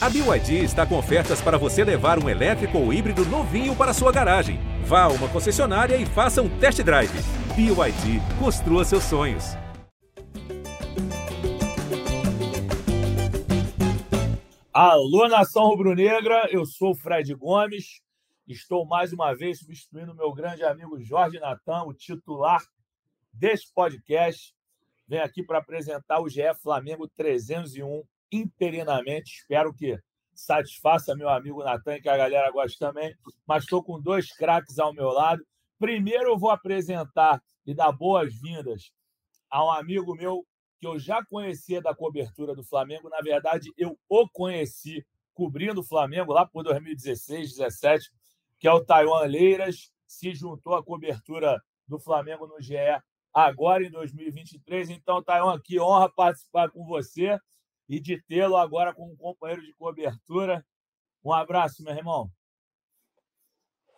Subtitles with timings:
[0.00, 4.12] A BYD está com ofertas para você levar um elétrico ou híbrido novinho para sua
[4.12, 4.60] garagem.
[4.84, 7.10] Vá a uma concessionária e faça um test drive.
[7.56, 9.56] BYD, construa seus sonhos.
[14.72, 18.00] Alô, nação rubro-negra, eu sou Fred Gomes.
[18.46, 22.62] Estou mais uma vez substituindo meu grande amigo Jorge Natan, o titular
[23.32, 24.54] deste podcast.
[25.08, 29.40] Venho aqui para apresentar o GE Flamengo 301 interinamente.
[29.40, 29.98] Espero que
[30.34, 33.14] satisfaça meu amigo Natan que a galera goste também.
[33.46, 35.44] Mas estou com dois craques ao meu lado.
[35.78, 38.92] Primeiro, eu vou apresentar e dar boas-vindas
[39.50, 40.46] a um amigo meu
[40.78, 43.08] que eu já conhecia da cobertura do Flamengo.
[43.08, 45.04] Na verdade, eu o conheci
[45.34, 48.10] cobrindo o Flamengo lá por 2016, 2017,
[48.58, 49.90] que é o Taiwan Leiras.
[50.06, 52.76] Se juntou à cobertura do Flamengo no GE
[53.32, 54.90] agora em 2023.
[54.90, 57.38] Então, Taiwan, que honra participar com você
[57.88, 60.64] e de tê-lo agora como companheiro de cobertura.
[61.24, 62.30] Um abraço, meu irmão.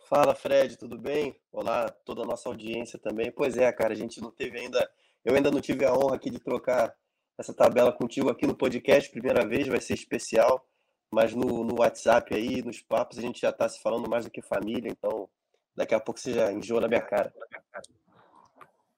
[0.09, 1.41] Fala, Fred, tudo bem?
[1.53, 3.31] Olá, toda a nossa audiência também.
[3.31, 4.91] Pois é, cara, a gente não teve ainda,
[5.25, 6.95] eu ainda não tive a honra aqui de trocar
[7.39, 10.67] essa tabela contigo aqui no podcast, primeira vez, vai ser especial,
[11.11, 14.31] mas no, no WhatsApp aí, nos papos, a gente já está se falando mais do
[14.31, 15.29] que família, então
[15.75, 17.33] daqui a pouco você já enjoa na minha cara.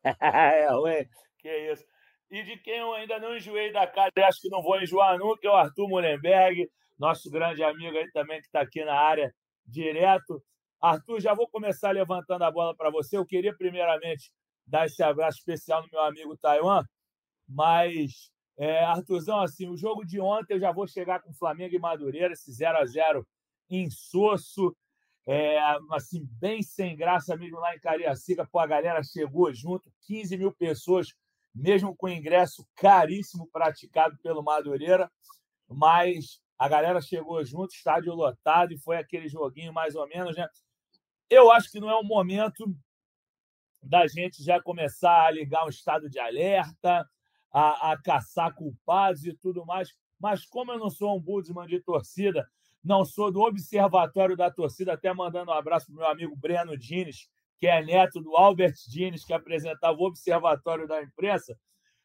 [0.20, 1.84] é, ué, que isso.
[2.32, 5.46] E de quem eu ainda não enjoei da casa, acho que não vou enjoar nunca,
[5.46, 6.66] é o Arthur Mullenberg,
[6.98, 9.34] nosso grande amigo aí também que está aqui na área
[9.66, 10.42] direto.
[10.80, 13.18] Arthur, já vou começar levantando a bola para você.
[13.18, 14.32] Eu queria primeiramente
[14.66, 16.82] dar esse abraço especial no meu amigo Taiwan,
[17.46, 21.78] mas é, Arthurzão, assim, o jogo de ontem eu já vou chegar com Flamengo e
[21.78, 23.26] Madureira, esse 0 a 0
[23.68, 24.74] insosso,
[25.26, 25.58] é,
[25.90, 28.48] assim, bem sem graça mesmo lá em Cariacica.
[28.50, 31.08] Pô, a galera chegou junto, 15 mil pessoas
[31.54, 35.10] mesmo com ingresso caríssimo praticado pelo Madureira,
[35.68, 40.48] mas a galera chegou junto, estádio lotado, e foi aquele joguinho mais ou menos, né?
[41.28, 42.64] Eu acho que não é o momento
[43.82, 47.08] da gente já começar a ligar um estado de alerta,
[47.52, 49.92] a, a caçar culpados e tudo mais.
[50.20, 52.48] Mas como eu não sou um Budsman de torcida,
[52.82, 56.76] não sou do observatório da torcida, até mandando um abraço para o meu amigo Breno
[56.76, 57.28] Dines,
[57.62, 61.56] que é neto do Albert Dines, que apresentava o Observatório da Imprensa,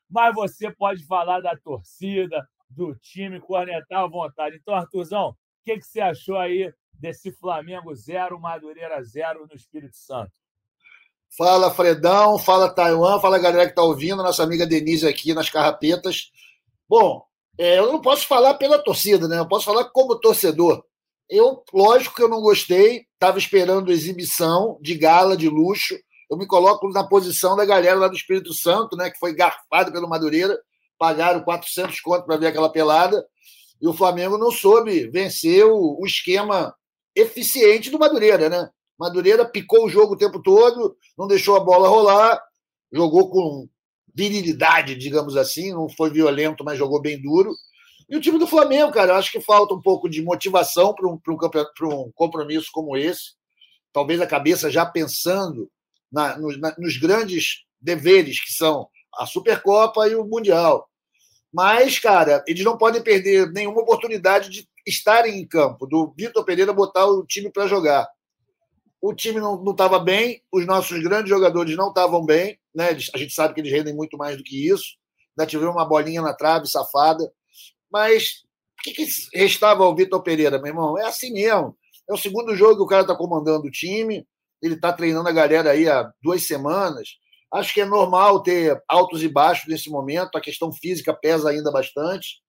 [0.08, 4.58] mas você pode falar da torcida, do time, cornetar à vontade.
[4.62, 5.36] Então, Arthurzão, o
[5.66, 10.32] que, que você achou aí desse Flamengo 0, Madureira 0 no Espírito Santo?
[11.36, 16.32] Fala, Fredão, fala, Taiwan, fala, galera que está ouvindo, nossa amiga Denise aqui nas carrapetas.
[16.88, 17.26] Bom,
[17.58, 19.40] é, eu não posso falar pela torcida, né?
[19.40, 20.86] Eu posso falar como torcedor.
[21.30, 25.98] Eu, lógico que eu não gostei, estava esperando exibição de gala, de luxo.
[26.30, 29.92] Eu me coloco na posição da galera lá do Espírito Santo, né, que foi garfado
[29.92, 30.58] pelo Madureira,
[30.98, 33.26] pagaram 400 contos para ver aquela pelada,
[33.82, 36.74] e o Flamengo não soube vencer o, o esquema
[37.16, 38.70] eficiente do Madureira, né?
[38.98, 42.42] Madureira picou o jogo o tempo todo, não deixou a bola rolar,
[42.92, 43.68] jogou com
[44.14, 47.54] virilidade, digamos assim, não foi violento, mas jogou bem duro.
[48.10, 51.08] E o time do Flamengo, cara, eu acho que falta um pouco de motivação para
[51.08, 53.36] um, um, um compromisso como esse.
[53.92, 55.70] Talvez a cabeça já pensando
[56.12, 58.88] na, nos, na, nos grandes deveres que são
[59.18, 60.90] a Supercopa e o Mundial.
[61.52, 66.72] Mas, cara, eles não podem perder nenhuma oportunidade de estarem em campo, do Vitor Pereira
[66.72, 68.08] botar o time para jogar.
[69.02, 72.90] O time não estava bem, os nossos grandes jogadores não estavam bem, né?
[72.90, 74.98] A gente sabe que eles rendem muito mais do que isso.
[75.38, 77.32] Ainda tivemos uma bolinha na trave safada.
[77.92, 78.44] Mas
[78.80, 80.98] o que, que restava ao Vitor Pereira, meu irmão?
[80.98, 81.78] É assim mesmo.
[82.10, 84.26] É o segundo jogo que o cara está comandando o time,
[84.62, 87.18] ele está treinando a galera aí há duas semanas.
[87.52, 91.72] Acho que é normal ter altos e baixos nesse momento, a questão física pesa ainda
[91.72, 92.42] bastante.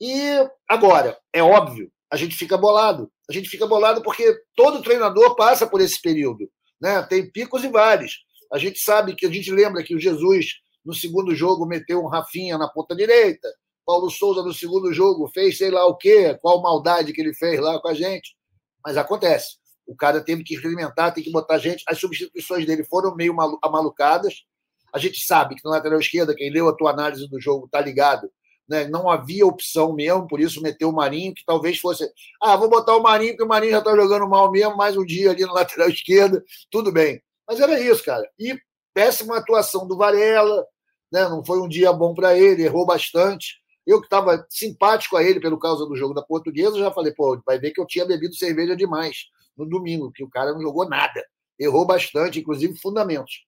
[0.00, 3.10] E agora, é óbvio, a gente fica bolado.
[3.28, 6.50] A gente fica bolado porque todo treinador passa por esse período.
[6.80, 7.02] Né?
[7.02, 8.18] Tem picos e vales.
[8.52, 12.08] A gente sabe que a gente lembra que o Jesus, no segundo jogo, meteu um
[12.08, 13.48] Rafinha na ponta direita,
[13.88, 17.58] Paulo Souza no segundo jogo fez sei lá o quê, qual maldade que ele fez
[17.58, 18.36] lá com a gente.
[18.84, 19.56] Mas acontece.
[19.86, 21.82] O cara teve que experimentar, tem que botar gente.
[21.88, 24.44] As substituições dele foram meio amalucadas.
[24.92, 27.80] A gente sabe que na lateral esquerda, quem leu a tua análise do jogo tá
[27.80, 28.30] ligado,
[28.68, 28.86] né?
[28.86, 32.06] não havia opção mesmo, por isso meteu o Marinho, que talvez fosse.
[32.42, 35.04] Ah, vou botar o Marinho, porque o Marinho já está jogando mal mesmo, mais um
[35.04, 37.22] dia ali na lateral esquerda, tudo bem.
[37.48, 38.28] Mas era isso, cara.
[38.38, 38.54] E
[38.92, 40.66] péssima atuação do Varela,
[41.10, 41.26] né?
[41.26, 43.66] não foi um dia bom para ele, errou bastante.
[43.88, 47.40] Eu que estava simpático a ele pelo causa do jogo da portuguesa, já falei, pô,
[47.46, 50.86] vai ver que eu tinha bebido cerveja demais no domingo, que o cara não jogou
[50.86, 51.24] nada.
[51.58, 53.46] Errou bastante, inclusive fundamentos.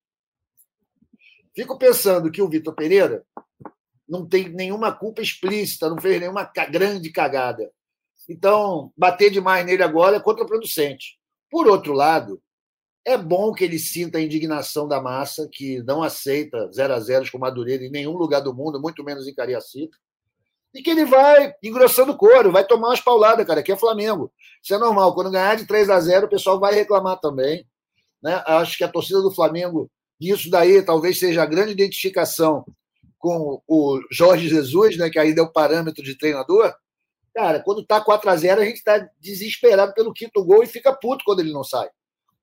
[1.55, 3.23] Fico pensando que o Vitor Pereira
[4.09, 7.71] não tem nenhuma culpa explícita, não fez nenhuma grande cagada.
[8.27, 11.19] Então, bater demais nele agora é contraproducente.
[11.51, 12.43] Por outro lado,
[13.05, 17.31] é bom que ele sinta a indignação da massa, que não aceita 0 a 0
[17.31, 19.99] com Madureira em nenhum lugar do mundo, muito menos em Cariacica.
[20.75, 24.33] E que ele vai engrossando o couro, vai tomar umas pauladas, cara, que é Flamengo.
[24.63, 25.15] Isso é normal.
[25.15, 27.67] Quando ganhar de 3 a 0 o pessoal vai reclamar também.
[28.23, 28.43] Né?
[28.47, 29.91] Acho que a torcida do Flamengo,
[30.21, 32.65] isso daí talvez seja a grande identificação
[33.19, 36.75] com o Jorge Jesus, né, que ainda é o parâmetro de treinador.
[37.35, 40.93] Cara, quando tá 4 a 0 a gente está desesperado pelo quinto gol e fica
[40.93, 41.89] puto quando ele não sai.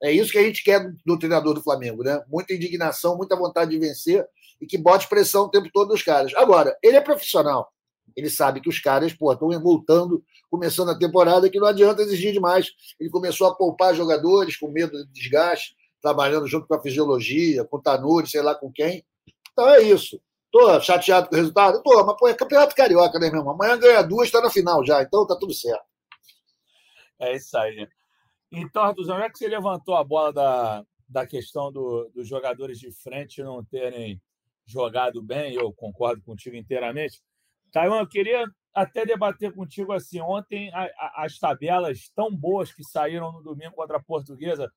[0.01, 2.23] É isso que a gente quer do treinador do Flamengo, né?
[2.27, 4.25] Muita indignação, muita vontade de vencer
[4.61, 6.33] e que bote pressão o tempo todo nos caras.
[6.35, 7.71] Agora, ele é profissional.
[8.15, 12.71] Ele sabe que os caras estão voltando, começando a temporada, que não adianta exigir demais.
[12.99, 17.77] Ele começou a poupar jogadores com medo de desgaste, trabalhando junto com a fisiologia, com
[17.77, 19.05] o Tanuri, sei lá com quem.
[19.51, 20.19] Então é isso.
[20.51, 21.81] Tô chateado com o resultado?
[21.83, 23.53] Tô, mas pô, é campeonato carioca, né, meu irmão?
[23.53, 25.85] Amanhã ganha duas, está na final já, então tá tudo certo.
[27.19, 27.87] É isso aí.
[28.51, 32.91] Então, Artuzão, já que você levantou a bola da, da questão do, dos jogadores de
[32.91, 34.21] frente não terem
[34.65, 37.21] jogado bem, eu concordo contigo inteiramente.
[37.71, 40.21] Taiwan, eu queria até debater contigo assim.
[40.21, 44.71] Ontem, a, a, as tabelas tão boas que saíram no domingo contra a Portuguesa,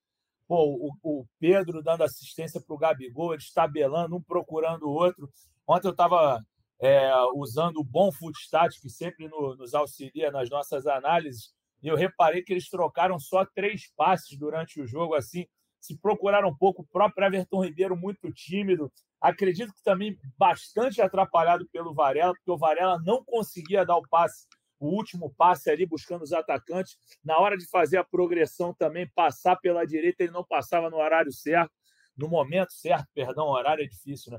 [0.48, 5.28] pô, o, o Pedro dando assistência para o Gabigol, eles tabelando, um procurando o outro.
[5.66, 6.42] Ontem eu estava
[6.80, 11.52] é, usando o bom Footstat, que sempre no, nos auxilia nas nossas análises,
[11.82, 15.46] e eu reparei que eles trocaram só três passes durante o jogo, assim,
[15.80, 16.82] se procuraram um pouco.
[16.82, 18.92] O próprio Everton Ribeiro, muito tímido.
[19.20, 24.46] Acredito que também bastante atrapalhado pelo Varela, porque o Varela não conseguia dar o passe,
[24.78, 26.96] o último passe ali, buscando os atacantes.
[27.24, 31.32] Na hora de fazer a progressão também, passar pela direita, ele não passava no horário
[31.32, 31.72] certo,
[32.16, 34.38] no momento certo, perdão, o horário é difícil, né?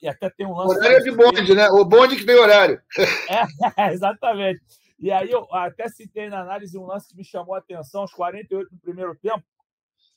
[0.00, 0.76] E até tem um lance.
[0.76, 1.68] Horário é de bonde, né?
[1.68, 2.80] O bonde que tem horário.
[3.76, 4.62] É, exatamente.
[4.98, 8.14] E aí eu até citei na análise um lance que me chamou a atenção, aos
[8.14, 9.44] 48 do primeiro tempo.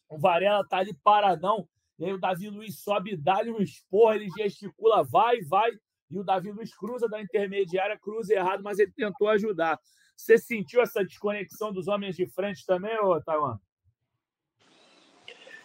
[0.10, 1.68] O Varela tá ali paradão,
[1.98, 5.72] e aí o Davi Luiz sobe, dá-lhe um esporro, ele gesticula, vai, vai,
[6.10, 9.80] e o Davi Luiz cruza da intermediária, cruza errado, mas ele tentou ajudar.
[10.16, 13.58] Você sentiu essa desconexão dos homens de frente também, ô Taiwan?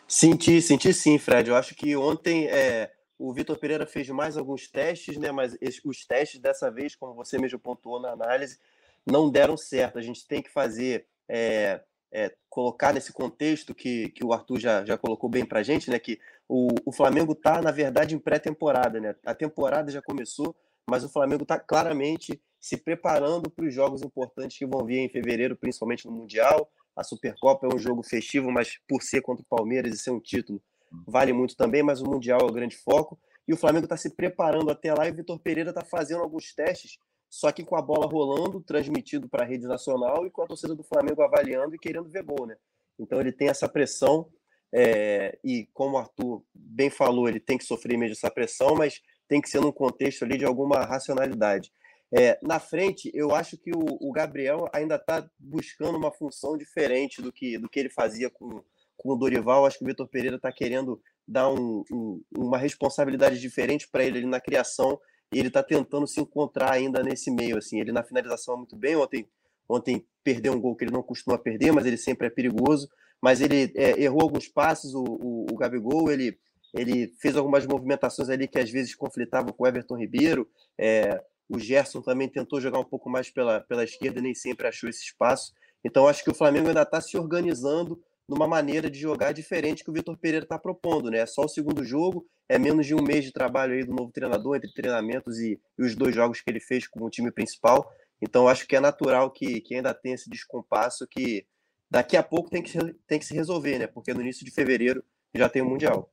[0.06, 1.49] Senti, senti sim, Fred.
[1.49, 5.32] Eu acho que ontem é, o Vitor Pereira fez mais alguns testes, né?
[5.32, 8.58] Mas os testes dessa vez, como você mesmo pontuou na análise,
[9.06, 9.99] não deram certo.
[9.99, 11.82] A gente tem que fazer, é,
[12.14, 15.90] é, colocar nesse contexto que, que o Arthur já, já colocou bem para a gente,
[15.90, 15.99] né?
[15.99, 19.16] Que o, o Flamengo está, na verdade, em pré-temporada, né?
[19.26, 20.55] A temporada já começou,
[20.88, 25.08] mas o Flamengo está claramente se preparando para os jogos importantes que vão vir em
[25.08, 26.70] fevereiro, principalmente no Mundial.
[26.94, 30.20] A Supercopa é um jogo festivo, mas por ser contra o Palmeiras e ser um
[30.20, 30.62] título,
[31.05, 33.19] vale muito também, mas o Mundial é o grande foco.
[33.46, 36.55] E o Flamengo está se preparando até lá e o Vitor Pereira está fazendo alguns
[36.55, 36.96] testes
[37.34, 40.72] só que com a bola rolando, transmitido para a rede nacional e com a torcida
[40.72, 42.56] do Flamengo avaliando e querendo ver gol, né?
[42.96, 44.31] Então ele tem essa pressão
[44.72, 49.02] é, e como o Arthur bem falou, ele tem que sofrer mesmo essa pressão, mas
[49.26, 51.72] tem que ser num contexto ali de alguma racionalidade.
[52.16, 57.20] É, na frente, eu acho que o, o Gabriel ainda está buscando uma função diferente
[57.20, 58.62] do que, do que ele fazia com,
[58.96, 59.66] com o Dorival.
[59.66, 64.19] Acho que o Vitor Pereira está querendo dar um, um, uma responsabilidade diferente para ele
[64.19, 65.00] ali na criação
[65.32, 67.59] e ele está tentando se encontrar ainda nesse meio.
[67.59, 68.97] Assim, ele na finalização é muito bem.
[68.97, 69.29] Ontem,
[69.69, 72.89] ontem perdeu um gol que ele não costuma perder, mas ele sempre é perigoso.
[73.20, 76.39] Mas ele é, errou alguns passes, o, o, o, Gabigol, ele,
[76.75, 80.48] ele fez algumas movimentações ali que às vezes conflitavam com o Everton Ribeiro.
[80.79, 84.89] É, o Gerson também tentou jogar um pouco mais pela, pela esquerda, nem sempre achou
[84.89, 85.53] esse espaço.
[85.84, 89.90] Então, acho que o Flamengo ainda está se organizando numa maneira de jogar diferente que
[89.90, 91.19] o Vitor Pereira está propondo, né?
[91.19, 94.10] É só o segundo jogo, é menos de um mês de trabalho aí do novo
[94.10, 97.90] treinador, entre treinamentos e, e os dois jogos que ele fez com o time principal.
[98.20, 101.46] Então, acho que é natural que, que ainda tenha esse descompasso que
[101.90, 103.86] daqui a pouco tem que, tem que se resolver, né?
[103.86, 105.04] Porque no início de fevereiro
[105.34, 106.10] já tem o Mundial.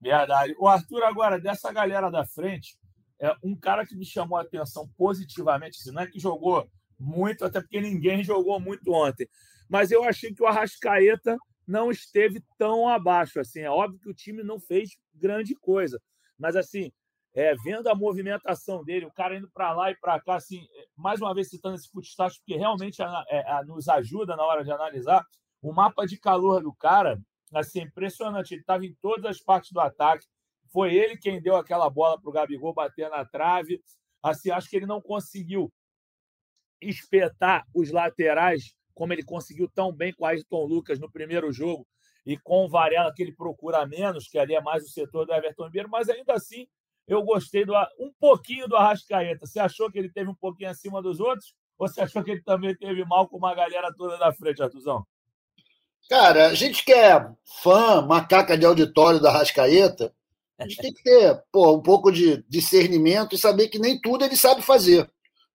[0.00, 0.54] Verdade.
[0.58, 2.78] O Arthur, agora, dessa galera da frente,
[3.20, 7.44] é um cara que me chamou a atenção positivamente, assim, não é que jogou muito,
[7.44, 9.28] até porque ninguém jogou muito ontem,
[9.68, 13.40] mas eu achei que o Arrascaeta não esteve tão abaixo.
[13.40, 16.00] Assim, é óbvio que o time não fez grande coisa,
[16.38, 16.92] mas assim,
[17.34, 21.20] é, vendo a movimentação dele, o cara indo para lá e para cá, assim, mais
[21.20, 25.22] uma vez citando esse futstat, porque realmente é, nos ajuda na hora de analisar
[25.60, 27.20] o mapa de calor do cara,
[27.52, 28.52] assim, impressionante.
[28.52, 30.26] Ele estava em todas as partes do ataque.
[30.72, 33.82] Foi ele quem deu aquela bola para o Gabigol bater na trave.
[34.22, 35.72] Assim, acho que ele não conseguiu
[36.80, 41.86] espetar os laterais como ele conseguiu tão bem com Ayrton Lucas no primeiro jogo
[42.24, 45.34] e com o Varela, que ele procura menos, que ali é mais o setor do
[45.34, 46.66] Everton Ribeiro, mas ainda assim
[47.06, 49.46] eu gostei do, um pouquinho do Arrascaeta.
[49.46, 52.42] Você achou que ele teve um pouquinho acima dos outros Ou você achou que ele
[52.42, 55.06] também teve mal com uma galera toda da frente, Artuzão?
[56.08, 57.30] Cara, a gente que é
[57.62, 60.12] fã, macaca de auditório da Rascaeta,
[60.58, 64.24] a gente tem que ter pô, um pouco de discernimento e saber que nem tudo
[64.24, 65.08] ele sabe fazer.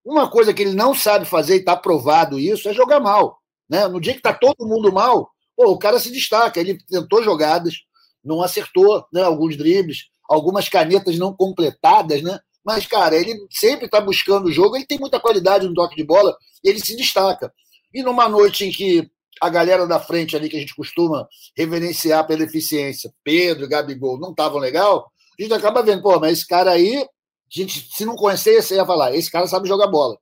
[0.04, 3.40] Uma coisa que ele não sabe fazer e está provado isso é jogar mal.
[3.70, 3.88] Né?
[3.88, 6.60] No dia que está todo mundo mal, pô, o cara se destaca.
[6.60, 7.76] Ele tentou jogadas,
[8.24, 12.40] não acertou né, alguns dribles, algumas canetas não completadas, né?
[12.64, 16.04] Mas, cara, ele sempre está buscando o jogo, ele tem muita qualidade no toque de
[16.04, 17.52] bola e ele se destaca.
[17.94, 19.10] E numa noite em que
[19.42, 21.28] a galera da frente ali, que a gente costuma
[21.58, 26.48] reverenciar pela eficiência, Pedro, Gabigol, não estavam legal, a gente acaba vendo, pô, mas esse
[26.48, 27.04] cara aí,
[27.52, 30.18] gente, se não conhecesse, ia falar, esse cara sabe jogar bola.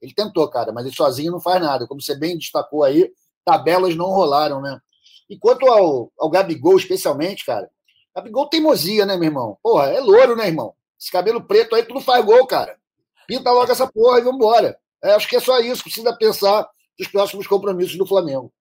[0.00, 1.86] Ele tentou, cara, mas ele sozinho não faz nada.
[1.86, 3.10] Como você bem destacou aí,
[3.44, 4.80] tabelas não rolaram, né?
[5.30, 7.70] E quanto ao, ao Gabigol, especialmente, cara,
[8.14, 9.56] Gabigol teimosia, né, meu irmão?
[9.62, 10.74] Porra, é louro, né, irmão?
[11.00, 12.76] Esse cabelo preto aí, tudo faz gol, cara.
[13.26, 14.76] Pinta logo essa porra e vambora.
[15.02, 15.82] É, acho que é só isso.
[15.82, 18.52] Precisa pensar nos próximos compromissos do Flamengo.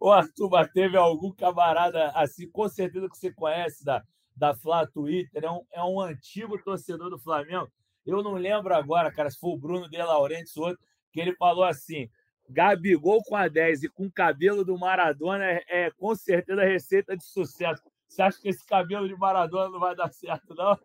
[0.00, 4.02] Ô, Arthur, teve algum camarada assim, com certeza que você conhece da,
[4.36, 7.70] da Flá Twitter, é um, é um antigo torcedor do Flamengo.
[8.04, 10.80] Eu não lembro agora, cara, se foi o Bruno De Laurentiis ou outro,
[11.12, 12.08] que ele falou assim:
[12.48, 17.16] Gabigol com a 10 e com o cabelo do Maradona é, é com certeza receita
[17.16, 17.82] de sucesso.
[18.08, 20.78] Você acha que esse cabelo de Maradona não vai dar certo, não?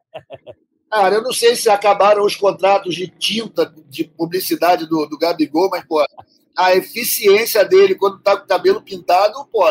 [0.90, 5.70] Cara, eu não sei se acabaram os contratos de tinta de publicidade do, do Gabigol,
[5.70, 6.02] mas, pô,
[6.58, 9.66] a eficiência dele quando tá com o cabelo pintado, pô,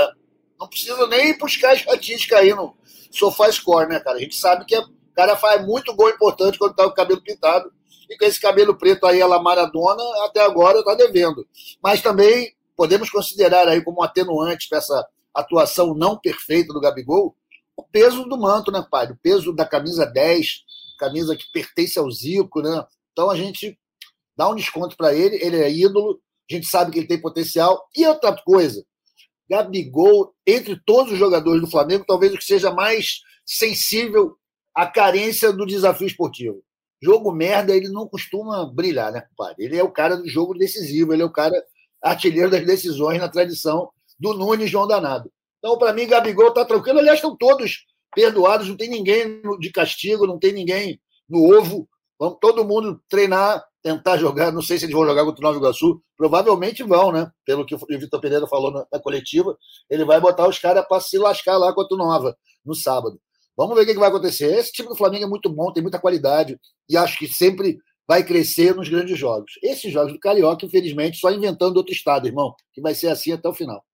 [0.60, 2.76] não precisa nem buscar estatística aí no
[3.10, 4.16] Sofá Score, né, cara?
[4.16, 7.22] A gente sabe que o cara faz muito gol importante quando tá com o cabelo
[7.22, 7.72] pintado.
[8.08, 11.46] E com esse cabelo preto aí, ela Maradona, até agora tá devendo.
[11.82, 17.34] Mas também podemos considerar aí como um atenuante para essa atuação não perfeita do Gabigol,
[17.76, 19.10] o peso do manto, né, pai?
[19.10, 20.64] O peso da camisa 10,
[20.98, 22.84] camisa que pertence ao Zico, né?
[23.12, 23.78] Então a gente
[24.34, 26.20] dá um desconto para ele, ele é ídolo,
[26.50, 27.86] a gente sabe que ele tem potencial.
[27.94, 28.84] E outra coisa,
[29.48, 34.36] Gabigol, entre todos os jogadores do Flamengo, talvez o que seja mais sensível
[34.74, 36.62] à carência do desafio esportivo.
[37.02, 39.64] Jogo merda, ele não costuma brilhar, né, compadre?
[39.64, 41.54] Ele é o cara do jogo decisivo, ele é o cara
[42.02, 45.30] artilheiro das decisões na tradição do Nunes João Danado.
[45.58, 46.98] Então, para mim, Gabigol está tranquilo.
[46.98, 47.84] Aliás, estão todos
[48.14, 51.88] perdoados, não tem ninguém de castigo, não tem ninguém no ovo.
[52.18, 54.50] Vamos todo mundo treinar, tentar jogar.
[54.50, 56.02] Não sei se eles vão jogar contra o Nova Iguaçu.
[56.16, 57.30] Provavelmente vão, né?
[57.44, 59.56] Pelo que o Vitor Pereira falou na, coletiva.
[59.88, 63.20] Ele vai botar os caras para se lascar lá contra o Nova no sábado.
[63.56, 64.52] Vamos ver o que, vai acontecer.
[64.52, 66.58] Esse time do Flamengo é muito bom, tem muita qualidade
[66.90, 67.78] e acho que sempre
[68.08, 69.52] vai crescer nos grandes jogos.
[69.62, 73.48] Esses jogos do Carioca, infelizmente, só inventando outro estado, irmão, que vai ser assim até
[73.48, 73.84] o final.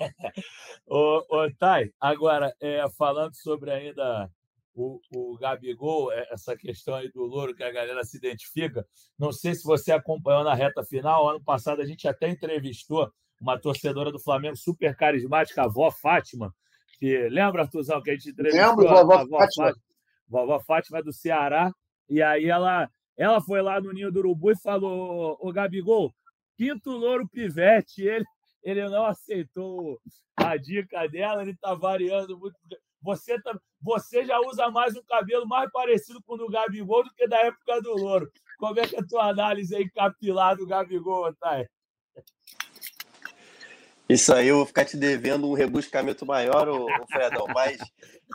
[0.88, 4.28] ô, ô, Thay, agora, é, falando sobre ainda
[4.74, 8.86] o, o Gabigol, é, essa questão aí do louro que a galera se identifica,
[9.18, 13.10] não sei se você acompanhou na reta final, ano passado a gente até entrevistou
[13.40, 16.54] uma torcedora do Flamengo super carismática, a avó Fátima,
[16.98, 18.68] que lembra, Artuzão, que a gente entrevistou?
[18.68, 19.66] Lembro, a, vovó a avó Fátima.
[19.66, 19.84] Fátima.
[20.28, 21.70] Vovó Fátima do Ceará,
[22.08, 26.12] e aí ela, ela foi lá no Ninho do Urubu e falou, o Gabigol,
[26.56, 28.24] quinto louro pivete, ele
[28.62, 30.00] ele não aceitou
[30.36, 32.56] a dica dela, ele está variando muito.
[33.02, 37.12] Você, tá, você já usa mais um cabelo mais parecido com o do Gabigol do
[37.14, 38.30] que da época do Louro.
[38.58, 41.66] Como é que é a tua análise aí capilar do Gabigol, Thay?
[44.08, 47.78] Isso aí eu vou ficar te devendo um rebuscamento maior, ô, ô Fredão, mas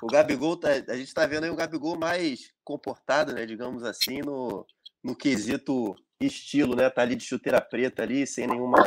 [0.01, 4.19] o Gabigol, tá, a gente está vendo aí um Gabigol mais comportado, né, digamos assim,
[4.21, 4.65] no,
[5.03, 8.83] no quesito estilo, né, tá ali de chuteira preta ali, sem nenhuma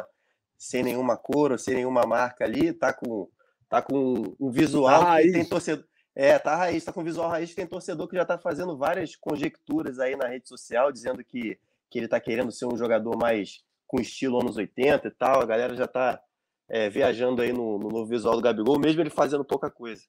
[0.59, 3.31] sem nenhuma cor, sem nenhuma marca ali, tá com,
[3.67, 5.87] tá com um visual tá que tem torcedor.
[6.14, 9.99] É, tá raiz, tá com visual raiz, tem torcedor que já tá fazendo várias conjecturas
[9.99, 14.00] aí na rede social, dizendo que, que ele tá querendo ser um jogador mais com
[14.00, 15.40] estilo anos 80 e tal.
[15.40, 16.21] A galera já tá
[16.69, 20.02] é, viajando aí no, no novo visual do Gabigol, mesmo ele fazendo pouca coisa.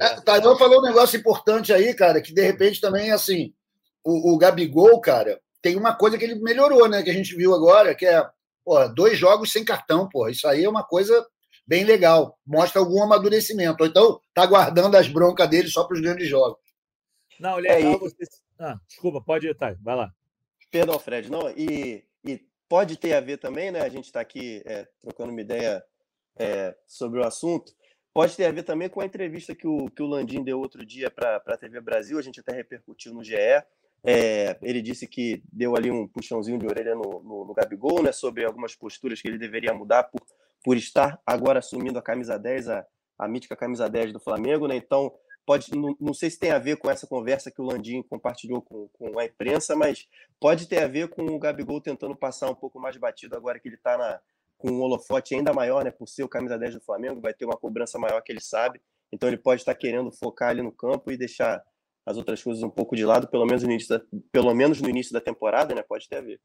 [0.00, 3.52] É, Tadeu falou um negócio importante aí, cara, que de repente também, assim,
[4.02, 7.54] o, o Gabigol, cara, tem uma coisa que ele melhorou, né, que a gente viu
[7.54, 8.26] agora, que é
[8.64, 11.26] Pô, dois jogos sem cartão, pô, isso aí é uma coisa
[11.70, 12.36] bem legal.
[12.44, 13.84] Mostra algum amadurecimento.
[13.84, 16.58] Ou então, tá guardando as broncas dele só para os grandes jogos.
[17.38, 18.24] Não, legal é, você.
[18.58, 20.12] Ah, desculpa, pode ir, tá, vai lá.
[20.68, 21.30] Perdão, Fred.
[21.30, 23.82] Não, e, e pode ter a ver também, né?
[23.82, 25.82] A gente está aqui é, trocando uma ideia
[26.36, 27.72] é, sobre o assunto.
[28.12, 30.84] Pode ter a ver também com a entrevista que o, que o Landim deu outro
[30.84, 33.36] dia para a TV Brasil, a gente até repercutiu no GE.
[34.02, 38.10] É, ele disse que deu ali um puxãozinho de orelha no, no, no, Gabigol, né,
[38.10, 40.20] sobre algumas posturas que ele deveria mudar por,
[40.62, 42.86] por estar agora assumindo a camisa 10, a,
[43.18, 44.66] a mítica camisa 10 do Flamengo.
[44.66, 44.76] Né?
[44.76, 45.12] Então,
[45.46, 48.62] pode, não, não, sei se tem a ver com essa conversa que o Landim compartilhou
[48.62, 50.06] com, com a imprensa, mas
[50.38, 53.68] pode ter a ver com o Gabigol tentando passar um pouco mais batido agora que
[53.68, 54.20] ele está
[54.60, 57.46] com um holofote ainda maior, né, por ser o camisa 10 do Flamengo, vai ter
[57.46, 61.10] uma cobrança maior que ele sabe, então ele pode estar querendo focar ali no campo
[61.10, 61.64] e deixar
[62.04, 64.88] as outras coisas um pouco de lado, pelo menos no início da, pelo menos no
[64.88, 66.40] início da temporada, né, pode ter a ver.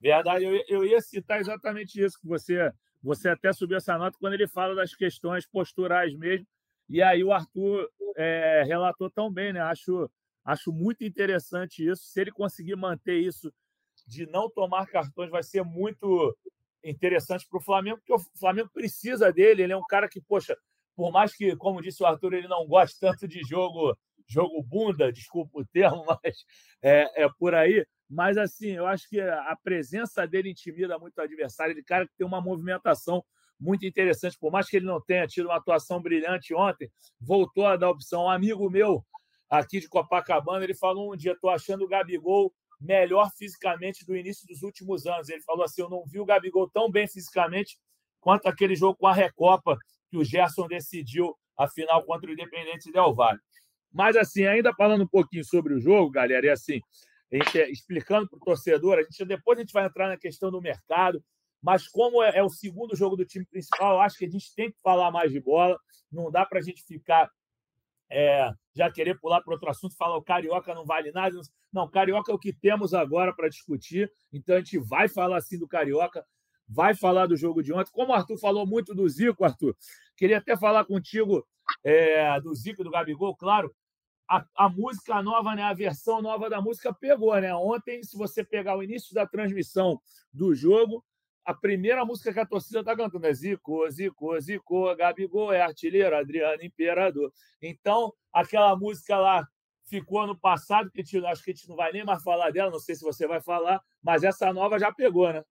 [0.00, 4.34] Verdade, eu, eu ia citar exatamente isso, que você, você até subiu essa nota quando
[4.34, 6.46] ele fala das questões posturais mesmo,
[6.88, 9.60] e aí o Arthur é, relatou tão bem, né?
[9.60, 10.10] Acho,
[10.44, 12.02] acho muito interessante isso.
[12.04, 13.52] Se ele conseguir manter isso
[14.06, 16.34] de não tomar cartões, vai ser muito
[16.82, 19.62] interessante para o Flamengo, porque o Flamengo precisa dele.
[19.62, 20.56] Ele é um cara que, poxa,
[20.96, 25.12] por mais que, como disse o Arthur, ele não goste tanto de jogo, jogo bunda,
[25.12, 26.44] desculpa o termo, mas
[26.82, 27.86] é, é por aí.
[28.08, 31.72] Mas assim, eu acho que a presença dele intimida muito o adversário.
[31.72, 33.22] Ele cara que tem uma movimentação
[33.60, 34.38] muito interessante.
[34.38, 38.24] Por mais que ele não tenha tido uma atuação brilhante ontem, voltou a dar opção.
[38.24, 39.04] Um amigo meu
[39.50, 44.46] aqui de Copacabana, ele falou um dia: estou achando o Gabigol melhor fisicamente do início
[44.46, 45.28] dos últimos anos.
[45.28, 47.78] Ele falou assim: eu não vi o Gabigol tão bem fisicamente
[48.20, 49.76] quanto aquele jogo com a Recopa
[50.10, 53.40] que o Gerson decidiu a final contra o Independente Del Valle.
[53.92, 56.80] Mas, assim, ainda falando um pouquinho sobre o jogo, galera, e assim,
[57.32, 60.50] a gente, explicando para o torcedor, a gente, depois a gente vai entrar na questão
[60.50, 61.22] do mercado,
[61.62, 64.54] mas como é, é, o segundo jogo do time principal, eu acho que a gente
[64.54, 65.78] tem que falar mais de bola.
[66.10, 67.30] Não dá para a gente ficar
[68.10, 71.38] é, já querer pular para outro assunto, falar o Carioca não vale nada.
[71.72, 74.10] Não, Carioca é o que temos agora para discutir.
[74.32, 76.24] Então a gente vai falar assim do Carioca,
[76.66, 77.90] vai falar do jogo de ontem.
[77.92, 79.76] Como o Arthur falou muito do Zico, Arthur,
[80.16, 81.46] queria até falar contigo
[81.84, 83.74] é, do Zico e do Gabigol, claro.
[84.28, 87.54] A, a, música nova, né, a versão nova da música pegou, né?
[87.54, 90.00] Ontem, se você pegar o início da transmissão
[90.32, 91.02] do jogo,
[91.44, 96.14] a primeira música que a torcida está cantando é Zico, Zico, Zico, Gabigol é artilheiro,
[96.14, 97.32] Adriano Imperador.
[97.62, 99.48] Então, aquela música lá
[99.86, 102.70] ficou ano passado, que gente, acho que a gente não vai nem mais falar dela,
[102.70, 105.42] não sei se você vai falar, mas essa nova já pegou, né?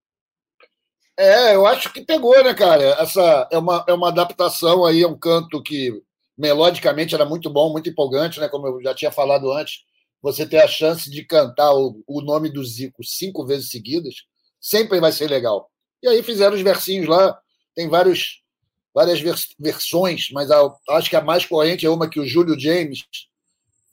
[1.18, 2.84] É, eu acho que pegou, né, cara?
[3.02, 6.00] Essa é uma, é uma adaptação aí, é um canto que
[6.38, 8.48] melodicamente era muito bom, muito empolgante, né?
[8.48, 9.84] Como eu já tinha falado antes,
[10.22, 14.16] você ter a chance de cantar o, o nome do Zico cinco vezes seguidas,
[14.60, 15.70] sempre vai ser legal.
[16.02, 17.40] E aí fizeram os versinhos lá,
[17.76, 18.42] tem vários,
[18.94, 22.60] várias vers versões, mas a, acho que a mais corrente é uma que o Júlio
[22.60, 23.06] James,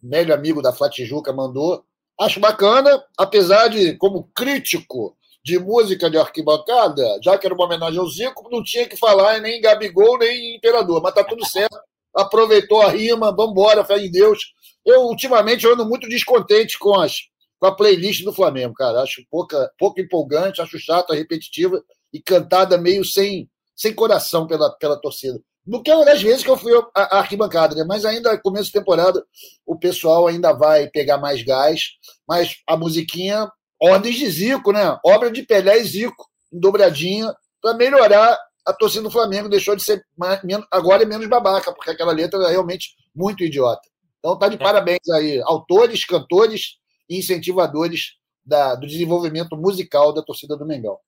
[0.03, 1.85] velho amigo da Flatijuca, mandou.
[2.21, 7.99] Acho bacana, apesar de, como crítico de música de arquibancada, já que era uma homenagem
[7.99, 11.77] ao Zico, não tinha que falar nem Gabigol, nem Imperador, mas tá tudo certo.
[12.17, 14.53] Aproveitou a rima, vamos embora, fé em Deus.
[14.85, 17.15] Eu, ultimamente, eu ando muito descontente com as
[17.65, 19.01] com a playlist do Flamengo, cara.
[19.01, 25.01] Acho pouca, pouco empolgante, acho chata, repetitiva e cantada meio sem, sem coração pela, pela
[25.01, 25.41] torcida.
[25.67, 27.85] Do que uma das vezes que eu fui à arquibancada, né?
[27.89, 29.25] mas ainda começo de temporada
[29.65, 31.93] o pessoal ainda vai pegar mais gás,
[32.29, 33.51] mas a musiquinha,
[33.81, 34.99] ordens de Zico, né?
[35.03, 39.83] Obra de Pelé e Zico, em dobradinha, para melhorar a torcida do Flamengo, deixou de
[39.83, 43.89] ser mais, agora é menos babaca, porque aquela letra é realmente muito idiota.
[44.19, 44.59] Então tá de é.
[44.59, 50.99] parabéns aí, autores, cantores e incentivadores da, do desenvolvimento musical da torcida do Mengão.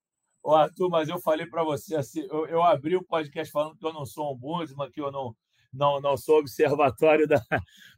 [0.42, 3.84] Ô, Arthur, mas eu falei para você assim, eu, eu, abri o podcast falando que
[3.84, 5.34] eu não sou um ombudsman, que eu não,
[5.72, 7.42] não, não sou observatório da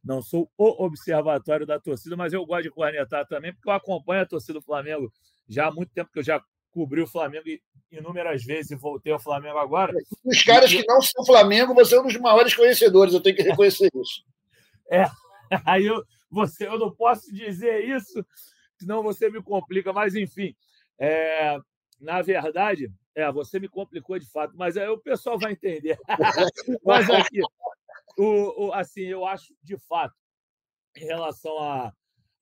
[0.02, 4.22] não sou o observatório da torcida, mas eu gosto de cornetar também, porque eu acompanho
[4.22, 5.12] a torcida do Flamengo
[5.48, 7.44] já há muito tempo que eu já cobri o Flamengo
[7.90, 9.92] inúmeras vezes e voltei ao Flamengo agora.
[10.24, 13.42] Os caras que não são Flamengo, você é um dos maiores conhecedores, eu tenho que
[13.42, 14.24] reconhecer isso.
[14.90, 15.04] É,
[15.66, 18.24] aí eu, você, eu não posso dizer isso,
[18.78, 20.56] senão você me complica, mas enfim.
[20.98, 21.58] É,
[22.00, 25.98] na verdade, é, você me complicou de fato, mas aí o pessoal vai entender.
[26.82, 27.40] mas aqui,
[28.16, 30.14] o, o, assim, eu acho de fato,
[30.96, 31.92] em relação à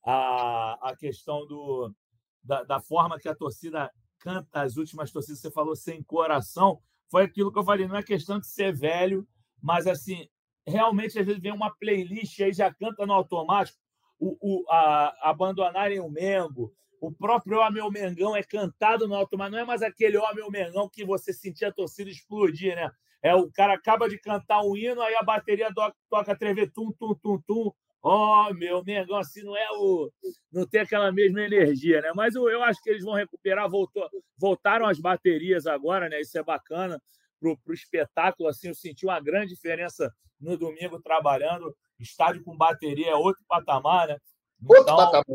[0.05, 1.93] a, a, a, questão do,
[2.41, 3.91] da, da forma que a torcida
[4.27, 8.03] canta as últimas torcidas, você falou sem coração, foi aquilo que eu falei, não é
[8.03, 9.25] questão de ser velho,
[9.63, 10.27] mas assim,
[10.67, 13.79] realmente às vezes vem uma playlist aí já canta no automático,
[14.19, 19.51] o, o, a, abandonarem o Mengo, o próprio Ó Meu Mengão é cantado no mas
[19.51, 22.91] não é mais aquele Ó Meu Mengão que você sentia a torcida explodir, né?
[23.21, 25.69] É o cara acaba de cantar um hino, aí a bateria
[26.09, 27.71] toca, trever tum, tum, tum, tum.
[28.01, 30.11] Ó, oh, meu Mengão, assim não é o.
[30.51, 32.11] Não tem aquela mesma energia, né?
[32.15, 34.07] Mas eu, eu acho que eles vão recuperar, voltou,
[34.37, 36.21] voltaram as baterias agora, né?
[36.21, 37.01] Isso é bacana
[37.39, 38.47] para o espetáculo.
[38.49, 41.75] Assim, eu senti uma grande diferença no domingo trabalhando.
[41.99, 44.17] Estádio com bateria é outro patamar, né?
[44.61, 45.25] Então, outro patamar.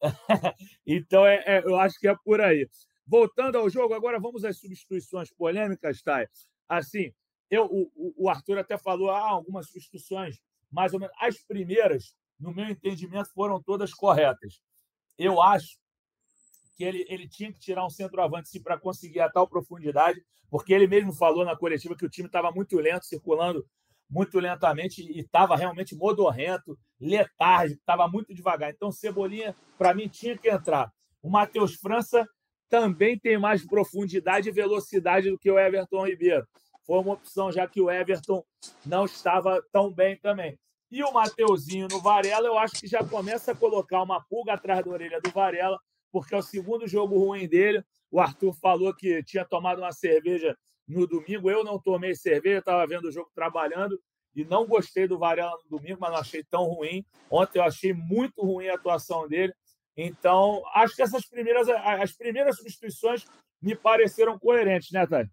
[0.86, 2.68] então, é, é, eu acho que é por aí.
[3.06, 6.26] Voltando ao jogo, agora vamos às substituições polêmicas, Thay.
[6.68, 7.12] Assim,
[7.50, 11.14] eu, o, o Arthur até falou ah, algumas substituições mais ou menos.
[11.18, 14.60] As primeiras, no meu entendimento, foram todas corretas.
[15.18, 15.78] Eu acho
[16.76, 20.86] que ele, ele tinha que tirar um centroavante para conseguir a tal profundidade, porque ele
[20.86, 23.64] mesmo falou na coletiva que o time estava muito lento, circulando
[24.10, 28.70] muito lentamente e estava realmente modorrento, letárgico, estava muito devagar.
[28.70, 30.90] Então, Cebolinha, para mim, tinha que entrar.
[31.22, 32.26] O Matheus França
[32.68, 36.46] também tem mais profundidade e velocidade do que o Everton Ribeiro.
[36.90, 38.44] Foi uma opção, já que o Everton
[38.84, 40.58] não estava tão bem também.
[40.90, 44.84] E o Mateuzinho no Varela, eu acho que já começa a colocar uma pulga atrás
[44.84, 45.78] da orelha do Varela,
[46.10, 47.80] porque é o segundo jogo ruim dele.
[48.10, 51.48] O Arthur falou que tinha tomado uma cerveja no domingo.
[51.48, 53.96] Eu não tomei cerveja, estava vendo o jogo trabalhando
[54.34, 57.06] e não gostei do Varela no domingo, mas não achei tão ruim.
[57.30, 59.54] Ontem eu achei muito ruim a atuação dele.
[59.96, 63.24] Então, acho que essas primeiras, as primeiras substituições
[63.62, 65.28] me pareceram coerentes, né, Thay?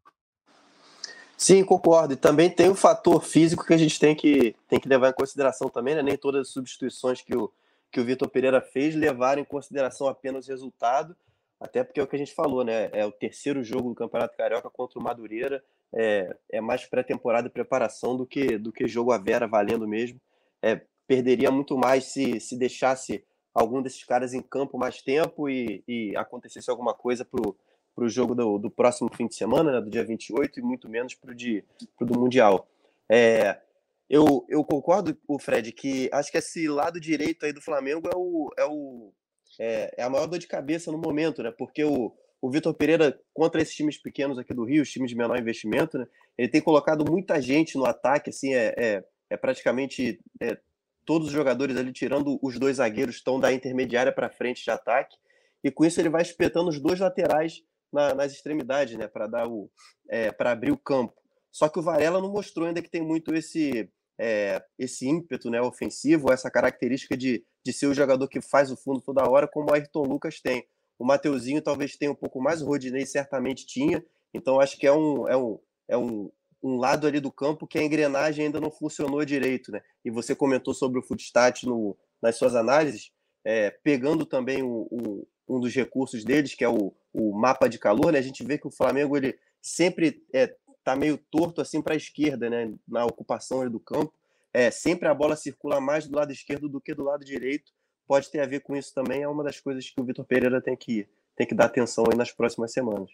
[1.37, 2.15] Sim, concordo.
[2.15, 5.13] E também tem o fator físico que a gente tem que, tem que levar em
[5.13, 6.01] consideração também, né?
[6.01, 7.53] Nem todas as substituições que o,
[7.91, 11.15] que o Vitor Pereira fez levaram em consideração apenas o resultado,
[11.59, 12.89] até porque é o que a gente falou, né?
[12.91, 17.51] É o terceiro jogo do Campeonato Carioca contra o Madureira, é, é mais pré-temporada e
[17.51, 20.19] preparação do que, do que jogo a vera valendo mesmo.
[20.59, 23.23] É, perderia muito mais se, se deixasse
[23.53, 27.55] algum desses caras em campo mais tempo e, e acontecesse alguma coisa pro
[27.97, 30.87] para o jogo do, do, próximo fim de semana, né, do dia 28, e muito
[30.87, 32.69] menos para o do Mundial.
[33.09, 33.59] É,
[34.07, 38.15] eu, eu concordo, o Fred, que acho que esse lado direito aí do Flamengo é,
[38.15, 39.11] o, é, o,
[39.59, 41.49] é, é a maior dor de cabeça no momento, né?
[41.49, 45.17] Porque o, o Vitor Pereira, contra esses times pequenos aqui do Rio, os times de
[45.17, 46.05] menor investimento, né?
[46.37, 50.55] Ele tem colocado muita gente no ataque, assim, é, é, é praticamente é,
[51.03, 55.17] todos os jogadores ali, tirando os dois zagueiros, estão da intermediária para frente de ataque,
[55.63, 59.47] e com isso ele vai espetando os dois laterais na, nas extremidades, né, para dar
[59.47, 59.69] o
[60.09, 61.13] é, para abrir o campo.
[61.51, 65.61] Só que o Varela não mostrou ainda que tem muito esse é, esse ímpeto, né,
[65.61, 69.69] ofensivo, essa característica de, de ser o jogador que faz o fundo toda hora, como
[69.69, 70.65] o Ayrton Lucas tem.
[70.97, 74.03] O Mateuzinho talvez tenha um pouco mais, o Rodinei certamente tinha.
[74.33, 76.31] Então acho que é um, é um, é um,
[76.63, 79.81] um lado ali do campo que a engrenagem ainda não funcionou direito, né?
[80.03, 83.11] E você comentou sobre o Footstat no, nas suas análises,
[83.45, 87.79] é, pegando também o, o, um dos recursos deles, que é o, o mapa de
[87.79, 88.19] calor, né?
[88.19, 91.97] A gente vê que o Flamengo ele sempre é, tá meio torto assim para a
[91.97, 92.73] esquerda, né?
[92.87, 94.13] Na ocupação do campo,
[94.53, 97.71] é sempre a bola circula mais do lado esquerdo do que do lado direito.
[98.07, 99.21] Pode ter a ver com isso também.
[99.21, 102.17] É uma das coisas que o Vitor Pereira tem que tem que dar atenção aí
[102.17, 103.11] nas próximas semanas.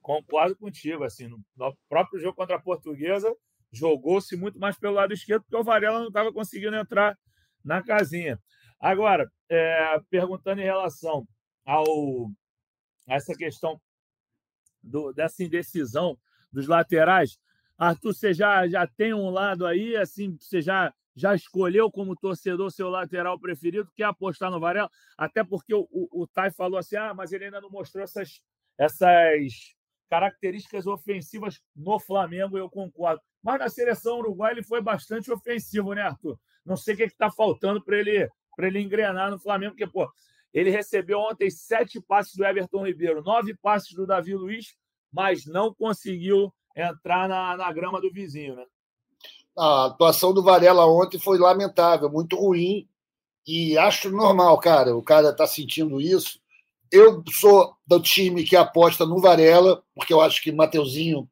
[0.00, 1.42] Concordo contigo, assim, no
[1.88, 3.34] próprio jogo contra a Portuguesa
[3.74, 7.18] jogou-se muito mais pelo lado esquerdo porque o Varela não estava conseguindo entrar
[7.64, 8.40] na casinha.
[8.80, 11.26] Agora, é, perguntando em relação
[11.64, 12.30] ao
[13.06, 13.80] essa questão
[14.82, 16.18] do, dessa indecisão
[16.52, 17.38] dos laterais.
[17.76, 22.70] Arthur, você já, já tem um lado aí, assim, você já, já escolheu como torcedor
[22.70, 24.90] seu lateral preferido, que é apostar no Varela?
[25.18, 28.40] Até porque o, o, o Thay falou assim: ah, mas ele ainda não mostrou essas,
[28.78, 29.74] essas
[30.08, 33.20] características ofensivas no Flamengo, eu concordo.
[33.42, 36.38] Mas na seleção uruguaia ele foi bastante ofensivo, né, Arthur?
[36.64, 40.10] Não sei o que está faltando para ele, ele engrenar no Flamengo, porque, pô,
[40.54, 44.76] ele recebeu ontem sete passes do Everton Ribeiro, nove passes do Davi Luiz,
[45.12, 48.64] mas não conseguiu entrar na, na grama do vizinho, né?
[49.58, 52.88] A atuação do Varela ontem foi lamentável, muito ruim.
[53.46, 54.96] E acho normal, cara.
[54.96, 56.40] O cara está sentindo isso.
[56.90, 61.28] Eu sou do time que aposta no Varela, porque eu acho que Mateuzinho.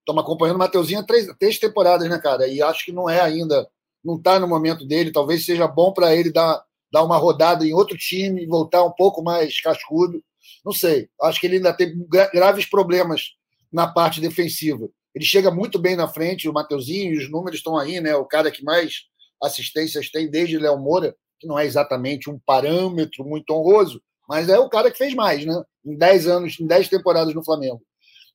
[0.00, 2.46] Estamos acompanhando o Mateuzinho há três, três temporadas, né, cara?
[2.48, 3.70] E acho que não é ainda.
[4.04, 5.12] Não está no momento dele.
[5.12, 9.22] Talvez seja bom para ele dar dar uma rodada em outro time, voltar um pouco
[9.22, 10.22] mais cascudo.
[10.64, 11.08] Não sei.
[11.22, 11.94] Acho que ele ainda tem
[12.32, 13.30] graves problemas
[13.72, 14.88] na parte defensiva.
[15.14, 18.14] Ele chega muito bem na frente, o Mateuzinho, os números estão aí, né?
[18.14, 19.04] O cara que mais
[19.42, 24.58] assistências tem desde Léo Moura, que não é exatamente um parâmetro muito honroso, mas é
[24.58, 25.62] o cara que fez mais, né?
[25.84, 27.82] Em 10 anos, em 10 temporadas no Flamengo.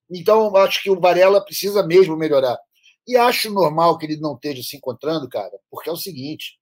[0.10, 2.58] Então, acho que o Varela precisa mesmo melhorar.
[3.08, 6.58] E acho normal que ele não esteja se encontrando, cara, porque é o seguinte: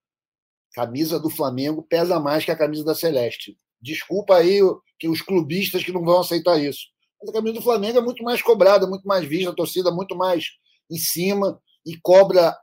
[0.76, 3.58] camisa do Flamengo pesa mais que a camisa da Celeste.
[3.80, 4.60] Desculpa aí
[4.98, 6.88] que os clubistas que não vão aceitar isso.
[7.18, 10.14] Mas a camisa do Flamengo é muito mais cobrada, muito mais vista, a torcida muito
[10.14, 10.50] mais
[10.90, 12.54] em cima e cobra,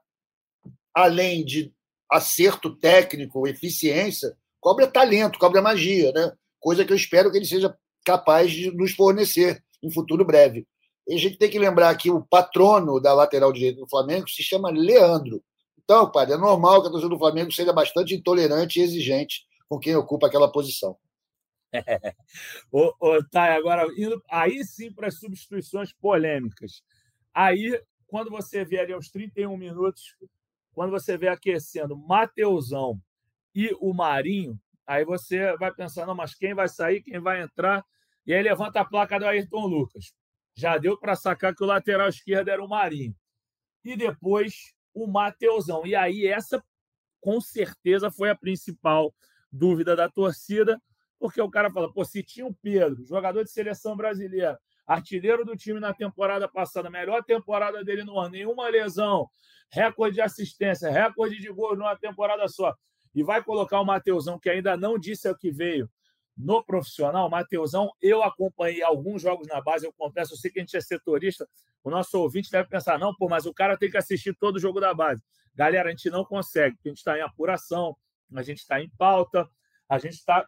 [0.93, 1.73] além de
[2.12, 6.32] acerto técnico, eficiência, cobra talento, cobra magia, né?
[6.60, 10.67] Coisa que eu espero que ele seja capaz de nos fornecer em futuro breve.
[11.08, 14.43] E a gente tem que lembrar que o patrono da lateral direita do Flamengo se
[14.43, 15.43] chama Leandro.
[15.84, 19.80] Então, padre, é normal que a torcida do Flamengo seja bastante intolerante e exigente com
[19.80, 20.98] quem ocupa aquela posição.
[21.74, 21.84] É.
[22.72, 26.84] ô, ô, tá, agora, indo aí sim para as substituições polêmicas.
[27.34, 30.15] Aí, quando você vê ali aos 31 minutos,
[30.74, 33.00] quando você vê aquecendo Mateusão
[33.54, 37.84] e o Marinho, aí você vai pensando, não, mas quem vai sair, quem vai entrar?
[38.26, 40.13] E aí levanta a placa do Ayrton Lucas.
[40.56, 43.15] Já deu para sacar que o lateral esquerdo era o Marinho.
[43.84, 45.86] E depois o Mateusão.
[45.86, 46.63] E aí essa,
[47.19, 49.13] com certeza, foi a principal
[49.51, 50.82] dúvida da torcida,
[51.19, 55.56] porque o cara fala, pô, se tinha o Pedro, jogador de seleção brasileira, artilheiro do
[55.56, 59.29] time na temporada passada, melhor temporada dele no ano, nenhuma lesão,
[59.71, 62.75] recorde de assistência, recorde de gol numa temporada só,
[63.15, 65.89] e vai colocar o Mateusão, que ainda não disse o que veio,
[66.36, 70.63] no profissional, Mateusão, eu acompanhei alguns jogos na base, eu confesso, eu sei que a
[70.63, 71.48] gente é setorista,
[71.84, 74.60] o nosso ouvinte deve pensar, não, pô, mas o cara tem que assistir todo o
[74.60, 75.22] jogo da base.
[75.54, 77.96] Galera, a gente não consegue, porque a gente está em apuração,
[78.34, 79.48] a gente está em pauta,
[79.88, 80.48] a gente está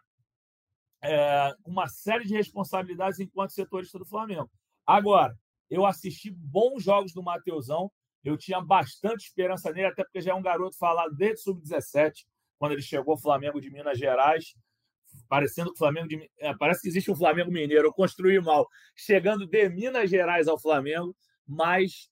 [1.02, 4.50] é, com uma série de responsabilidades enquanto setorista do Flamengo.
[4.84, 5.38] Agora,
[5.70, 7.92] eu assisti bons jogos do Mateusão,
[8.24, 12.26] eu tinha bastante esperança nele, até porque já é um garoto falado desde sub-17,
[12.58, 14.54] quando ele chegou ao Flamengo de Minas Gerais
[15.28, 16.08] parecendo que o Flamengo.
[16.08, 20.48] De, é, parece que existe um Flamengo Mineiro, eu construí mal, chegando de Minas Gerais
[20.48, 21.14] ao Flamengo,
[21.46, 22.08] mas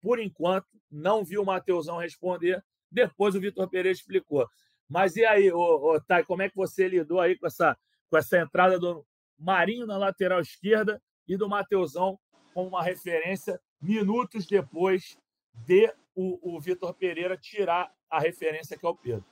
[0.00, 2.62] por enquanto não vi o Mateusão responder.
[2.90, 4.48] Depois o Vitor Pereira explicou.
[4.88, 7.76] Mas e aí, ô, ô, Thay, como é que você lidou aí com essa,
[8.08, 9.04] com essa entrada do
[9.38, 12.18] Marinho na lateral esquerda e do Mateusão
[12.52, 15.18] como uma referência minutos depois
[15.66, 19.24] de o, o Vitor Pereira tirar a referência que é o Pedro?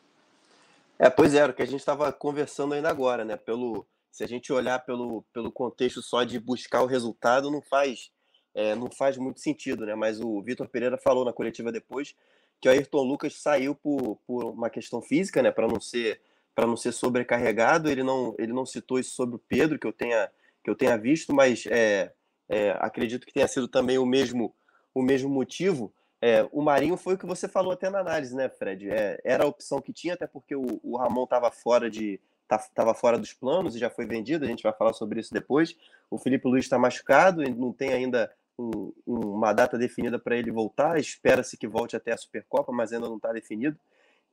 [1.02, 3.36] É, pois é, o que a gente estava conversando ainda agora, né?
[3.36, 8.12] Pelo, se a gente olhar pelo, pelo contexto só de buscar o resultado, não faz,
[8.54, 9.96] é, não faz muito sentido, né?
[9.96, 12.14] Mas o Vitor Pereira falou na coletiva depois
[12.60, 15.50] que o Ayrton Lucas saiu por, por uma questão física, né?
[15.50, 16.20] Para não ser
[16.54, 17.90] para não ser sobrecarregado.
[17.90, 20.30] Ele não, ele não citou isso sobre o Pedro que eu tenha
[20.62, 22.12] que eu tenha visto, mas é,
[22.48, 24.54] é, acredito que tenha sido também o mesmo
[24.94, 25.92] o mesmo motivo.
[26.24, 28.88] É, o Marinho foi o que você falou até na análise, né, Fred?
[28.88, 32.94] É, era a opção que tinha, até porque o, o Ramon estava fora de estava
[32.94, 34.44] fora dos planos e já foi vendido.
[34.44, 35.74] A gente vai falar sobre isso depois.
[36.10, 40.52] O Felipe Luiz está machucado e não tem ainda um, uma data definida para ele
[40.52, 41.00] voltar.
[41.00, 43.76] Espera-se que volte até a Supercopa, mas ainda não está definido.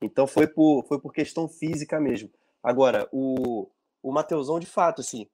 [0.00, 2.30] Então foi por, foi por questão física mesmo.
[2.62, 3.68] Agora, o,
[4.02, 5.26] o Mateusão, de fato, assim,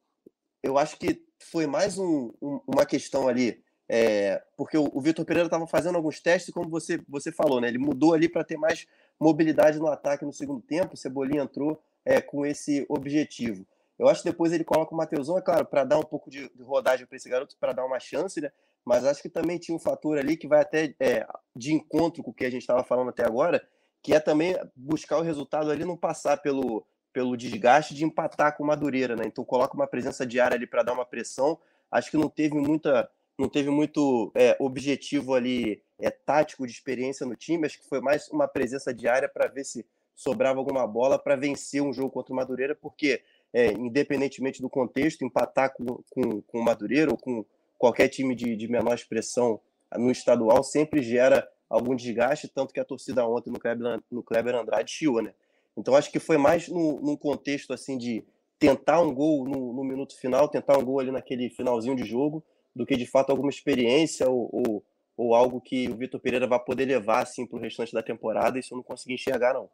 [0.62, 5.25] eu acho que foi mais um, um, uma questão ali é, porque o, o Vitor
[5.25, 7.68] Pereira estava fazendo alguns testes, como você, você falou, né?
[7.68, 8.87] Ele mudou ali para ter mais
[9.18, 10.94] mobilidade no ataque no segundo tempo.
[10.94, 13.66] O Cebolinha entrou é, com esse objetivo.
[13.99, 16.51] Eu acho que depois ele coloca o Mateusão, é claro, para dar um pouco de,
[16.55, 18.51] de rodagem para esse garoto, para dar uma chance, né?
[18.85, 22.31] Mas acho que também tinha um fator ali que vai até é, de encontro com
[22.31, 23.66] o que a gente estava falando até agora,
[24.03, 28.62] que é também buscar o resultado ali, não passar pelo, pelo desgaste de empatar com
[28.62, 29.25] o Madureira, né?
[29.27, 31.59] Então coloca uma presença diária ali para dar uma pressão.
[31.90, 37.27] Acho que não teve muita não teve muito é, objetivo ali é, tático de experiência
[37.27, 41.18] no time, acho que foi mais uma presença diária para ver se sobrava alguma bola
[41.18, 43.22] para vencer um jogo contra o Madureira, porque
[43.53, 47.44] é, independentemente do contexto, empatar com, com, com o Madureira ou com
[47.79, 49.61] qualquer time de, de menor expressão
[49.96, 54.55] no estadual sempre gera algum desgaste, tanto que a torcida ontem no Kleber, no Kleber
[54.55, 55.35] Andrade chiou, né?
[55.77, 58.25] Então acho que foi mais num contexto assim de
[58.59, 62.42] tentar um gol no, no minuto final, tentar um gol ali naquele finalzinho de jogo,
[62.77, 64.85] do que de fato alguma experiência ou, ou,
[65.17, 68.59] ou algo que o Vitor Pereira vai poder levar assim, para o restante da temporada.
[68.59, 69.71] Isso eu não consegui enxergar, não.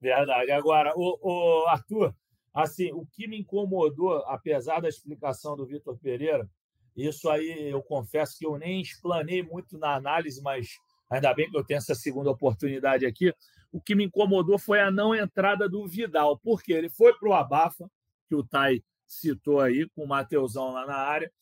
[0.00, 0.52] Verdade.
[0.52, 2.14] Agora, o, o Arthur,
[2.54, 6.48] assim, o que me incomodou, apesar da explicação do Vitor Pereira,
[6.96, 10.78] isso aí eu confesso que eu nem explanei muito na análise, mas
[11.10, 13.34] ainda bem que eu tenho essa segunda oportunidade aqui.
[13.72, 17.32] O que me incomodou foi a não entrada do Vidal, porque ele foi para o
[17.32, 17.90] Abafa,
[18.28, 21.32] que o Tai citou aí, com o Mateusão lá na área,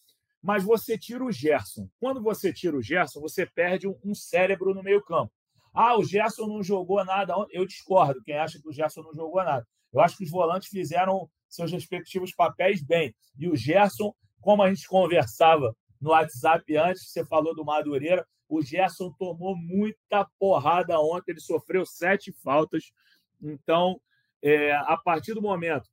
[0.42, 1.88] mas você tira o Gerson.
[2.00, 5.32] Quando você tira o Gerson, você perde um cérebro no meio-campo.
[5.72, 7.34] Ah, o Gerson não jogou nada.
[7.50, 8.22] Eu discordo.
[8.24, 9.66] Quem acha que o Gerson não jogou nada?
[9.92, 13.14] Eu acho que os volantes fizeram seus respectivos papéis bem.
[13.38, 18.60] E o Gerson, como a gente conversava no WhatsApp antes, você falou do Madureira, o
[18.60, 22.92] Gerson tomou muita porrada ontem, ele sofreu sete faltas.
[23.40, 24.00] Então,
[24.42, 25.88] é, a partir do momento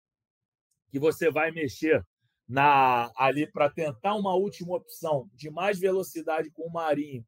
[0.90, 2.04] que você vai mexer
[2.50, 7.24] na ali para tentar uma última opção de mais velocidade com o Marinho,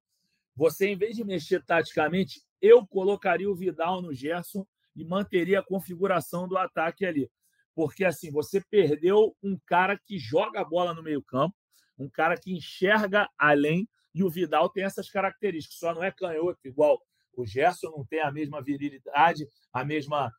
[0.56, 5.64] você, em vez de mexer taticamente, eu colocaria o Vidal no Gerson e manteria a
[5.64, 7.30] configuração do ataque ali.
[7.76, 11.56] Porque assim, você perdeu um cara que joga a bola no meio-campo,
[11.98, 16.60] um cara que enxerga além, e o Vidal tem essas características, só não é canhoto
[16.66, 17.02] igual
[17.34, 20.32] o Gerson, não tem a mesma virilidade, a mesma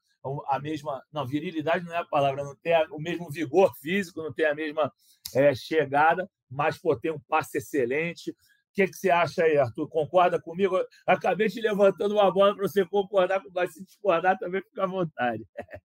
[0.47, 1.03] a mesma.
[1.13, 4.55] Não, virilidade não é a palavra, não tem o mesmo vigor físico, não tem a
[4.55, 4.93] mesma
[5.35, 8.35] é, chegada, mas pô, tem um passe excelente,
[8.73, 9.89] que, que você acha aí, Arthur?
[9.89, 10.77] Concorda comigo?
[10.77, 14.87] Eu acabei te levantando uma bola para você concordar, mas se discordar também fica à
[14.87, 15.45] vontade.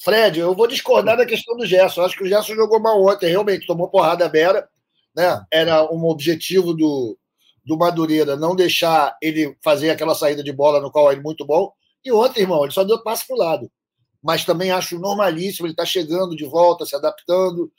[0.00, 2.02] Fred, eu vou discordar da questão do Gerson.
[2.02, 4.68] Acho que o Gerson jogou mal ontem, realmente, tomou porrada Vera.
[5.16, 5.44] Né?
[5.50, 7.18] Era um objetivo do,
[7.64, 11.44] do Madureira não deixar ele fazer aquela saída de bola no qual ele é muito
[11.44, 11.72] bom.
[12.08, 13.70] E ontem, irmão, ele só deu passe para o lado.
[14.22, 17.70] Mas também acho normalíssimo, ele está chegando de volta, se adaptando,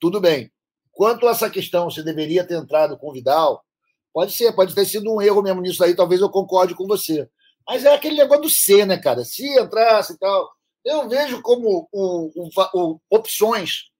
[0.00, 0.50] tudo bem.
[0.90, 3.62] Quanto a essa questão, se deveria ter entrado com o Vidal,
[4.10, 7.28] pode ser, pode ter sido um erro mesmo nisso aí, talvez eu concorde com você.
[7.68, 9.22] Mas é aquele negócio do C, né, cara?
[9.22, 10.50] Se entrasse e tal.
[10.82, 13.90] Eu vejo como o, o, opções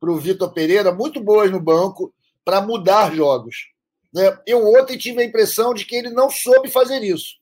[0.00, 2.10] para o Vitor Pereira muito boas no banco
[2.42, 3.66] para mudar jogos.
[4.14, 4.34] Né?
[4.46, 7.36] Eu ontem tive a impressão de que ele não soube fazer isso.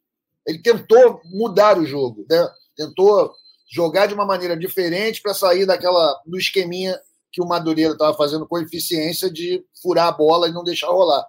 [0.46, 2.48] Ele tentou mudar o jogo, né?
[2.76, 3.32] tentou
[3.70, 6.98] jogar de uma maneira diferente para sair daquela do esqueminha
[7.32, 11.26] que o Madureira estava fazendo com eficiência de furar a bola e não deixar rolar.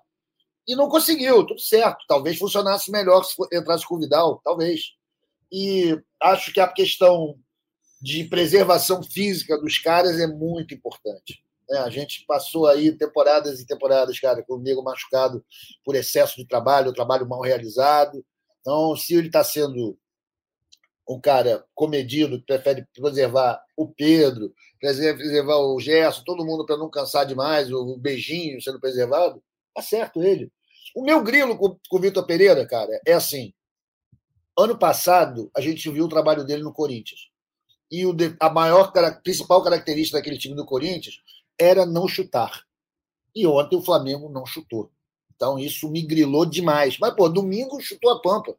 [0.68, 2.06] E não conseguiu, tudo certo.
[2.08, 4.94] Talvez funcionasse melhor se entrasse com o Vidal, talvez.
[5.52, 7.36] E acho que a questão
[8.02, 11.44] de preservação física dos caras é muito importante.
[11.70, 15.44] É, a gente passou aí temporadas e temporadas, cara, com o nego machucado
[15.84, 18.24] por excesso de trabalho, trabalho mal realizado.
[18.66, 19.96] Então, se ele está sendo
[21.08, 26.90] um cara comedido, que prefere preservar o Pedro, preservar o Gerson, todo mundo para não
[26.90, 29.40] cansar demais, o beijinho sendo preservado,
[29.72, 30.52] tá certo ele.
[30.96, 33.54] O meu grilo com, o Vitor Pereira, cara, é assim.
[34.58, 37.30] Ano passado, a gente viu o trabalho dele no Corinthians
[37.92, 38.04] e
[38.40, 41.22] a maior principal característica daquele time do Corinthians
[41.60, 42.64] era não chutar.
[43.36, 44.92] E ontem o Flamengo não chutou.
[45.36, 46.98] Então isso me grilou demais.
[46.98, 48.56] Mas, pô, domingo chutou a pampa.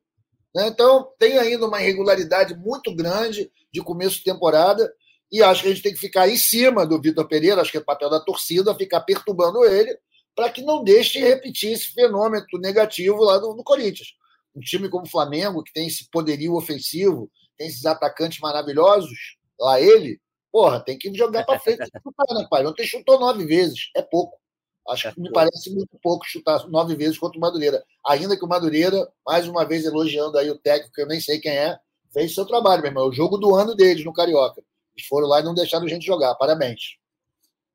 [0.55, 0.69] Né?
[0.69, 4.93] Então tem ainda uma irregularidade muito grande de começo de temporada.
[5.31, 7.79] E acho que a gente tem que ficar em cima do Vitor Pereira, acho que
[7.79, 9.99] é papel da torcida, ficar perturbando ele,
[10.35, 14.15] para que não deixe repetir esse fenômeno negativo lá do, do Corinthians.
[14.55, 19.81] Um time como o Flamengo, que tem esse poderio ofensivo, tem esses atacantes maravilhosos, lá
[19.81, 20.21] ele,
[20.53, 21.85] porra, tem que jogar para frente.
[21.85, 22.65] chutar, né, pai?
[22.65, 24.39] Ontem chutou nove vezes, é pouco.
[24.88, 27.83] Acho que me parece muito pouco chutar nove vezes contra o Madureira.
[28.07, 28.96] Ainda que o Madureira,
[29.27, 31.79] mais uma vez elogiando aí o técnico, que eu nem sei quem é,
[32.12, 33.07] fez seu trabalho, meu irmão.
[33.07, 34.62] É o jogo do ano deles no Carioca.
[34.96, 36.35] Eles foram lá e não deixaram a gente jogar.
[36.37, 36.96] Parabéns.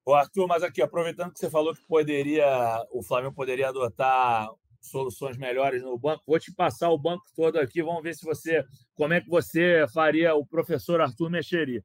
[0.04, 2.46] Ô Arthur, mas aqui, aproveitando que você falou que poderia,
[2.92, 4.50] o Flamengo poderia adotar
[4.82, 6.24] soluções melhores no banco.
[6.26, 9.86] Vou te passar o banco todo aqui, vamos ver se você como é que você
[9.94, 11.84] faria o professor Arthur mexeria.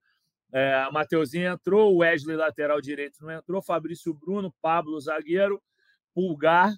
[0.52, 5.62] É, Mateuzinho entrou, Wesley lateral direito não entrou, Fabrício Bruno, Pablo zagueiro,
[6.14, 6.74] Pulgar,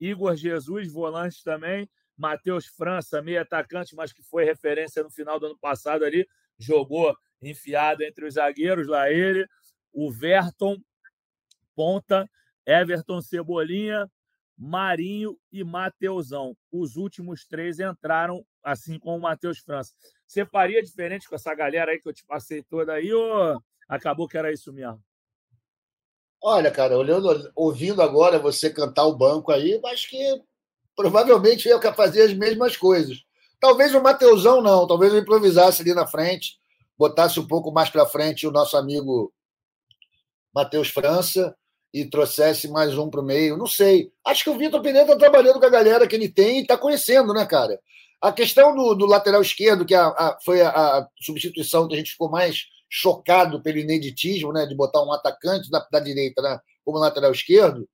[0.00, 5.46] Igor Jesus volante também, Matheus França meio atacante, mas que foi referência no final do
[5.46, 6.26] ano passado ali,
[6.58, 9.46] jogou enfiado entre os zagueiros lá ele,
[9.92, 10.76] o Verton
[11.74, 12.28] ponta,
[12.66, 14.10] Everton Cebolinha,
[14.58, 16.56] Marinho e Mateusão.
[16.72, 19.92] Os últimos três entraram, assim como o Matheus França.
[20.26, 24.26] Você faria diferente com essa galera aí que eu te passei toda aí, ou acabou
[24.26, 25.00] que era isso mesmo?
[26.42, 30.42] Olha, cara, olhando, ouvindo agora você cantar o banco aí, acho que
[30.96, 33.24] provavelmente ia fazer as mesmas coisas.
[33.60, 36.58] Talvez o Mateusão não, talvez eu improvisasse ali na frente,
[36.96, 39.32] botasse um pouco mais para frente o nosso amigo
[40.54, 41.56] Matheus França
[41.92, 43.56] e trouxesse mais um para o meio.
[43.56, 44.10] Não sei.
[44.24, 46.76] Acho que o Vitor Pereira está trabalhando com a galera que ele tem e está
[46.76, 47.78] conhecendo, né, cara?
[48.20, 51.98] A questão do, do lateral esquerdo, que a, a, foi a, a, substituição que a
[51.98, 56.58] gente ficou mais chocado pelo ineditismo, né, de botar um atacante da, da direita né,
[56.84, 57.88] como lateral esquerdo,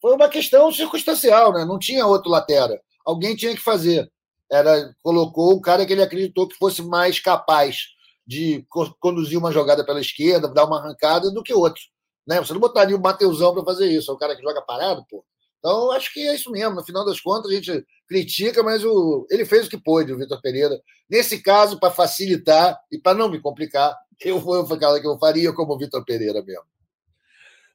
[0.00, 1.64] foi uma questão circunstancial, né?
[1.64, 2.78] Não tinha outro lateral.
[3.04, 4.10] Alguém tinha que fazer.
[4.50, 7.88] Era colocou o cara que ele acreditou que fosse mais capaz
[8.26, 8.64] de
[9.00, 11.82] conduzir uma jogada pela esquerda, dar uma arrancada do que outro.
[12.28, 12.38] Né?
[12.38, 15.24] Você não botaria o Mateusão para fazer isso, é o cara que joga parado, pô.
[15.58, 16.74] Então, acho que é isso mesmo.
[16.74, 19.26] No final das contas, a gente critica, mas o...
[19.30, 20.78] ele fez o que pôde, o Vitor Pereira.
[21.08, 25.54] Nesse caso, para facilitar e para não me complicar, eu vou falar que eu faria
[25.54, 26.66] como o Vitor Pereira mesmo.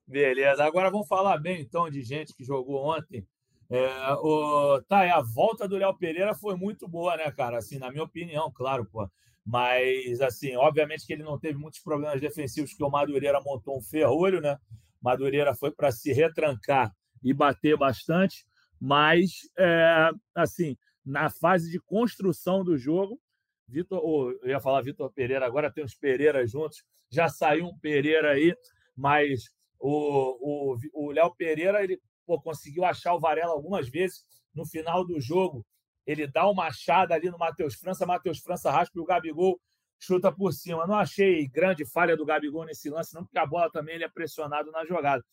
[0.07, 0.63] Beleza.
[0.63, 3.25] Agora vamos falar bem, então, de gente que jogou ontem.
[3.71, 4.81] É, o...
[4.87, 7.57] Tá, a volta do Léo Pereira foi muito boa, né, cara?
[7.57, 9.09] Assim, na minha opinião, claro, pô.
[9.45, 13.81] Mas, assim, obviamente que ele não teve muitos problemas defensivos, porque o Madureira montou um
[13.81, 14.57] ferrolho, né?
[15.01, 16.91] Madureira foi para se retrancar
[17.21, 18.45] e bater bastante,
[18.79, 23.19] mas, é, assim, na fase de construção do jogo,
[23.67, 27.77] Vitor, oh, eu ia falar Vitor Pereira, agora tem os Pereira juntos, já saiu um
[27.79, 28.55] Pereira aí,
[28.95, 29.43] mas
[29.79, 30.77] o
[31.11, 34.23] Léo Pereira ele pô, conseguiu achar o Varela algumas vezes
[34.53, 35.65] no final do jogo
[36.05, 39.59] ele dá uma machada ali no Matheus França, Matheus França raspa e o Gabigol
[39.99, 40.85] chuta por cima.
[40.85, 44.09] Não achei grande falha do Gabigol nesse lance, não, porque a bola também ele é
[44.09, 45.23] pressionado na jogada.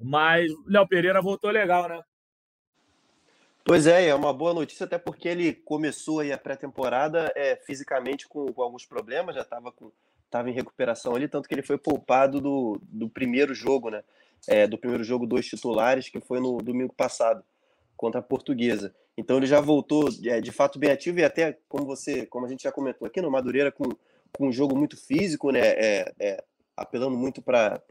[0.00, 2.00] Mas o Léo Pereira voltou legal, né?
[3.64, 8.26] Pois é, é uma boa notícia, até porque ele começou aí a pré-temporada é, fisicamente
[8.26, 9.74] com, com, alguns problemas, já estava
[10.30, 14.02] tava em recuperação ali, tanto que ele foi poupado do, do primeiro jogo, né?
[14.46, 17.44] É, do primeiro jogo dos titulares, que foi no domingo passado,
[17.98, 18.94] contra a Portuguesa.
[19.16, 22.48] Então ele já voltou é, de fato bem ativo e até, como você, como a
[22.48, 23.84] gente já comentou aqui no Madureira, com,
[24.32, 25.60] com um jogo muito físico, né?
[25.60, 26.44] É, é
[26.76, 27.82] apelando muito para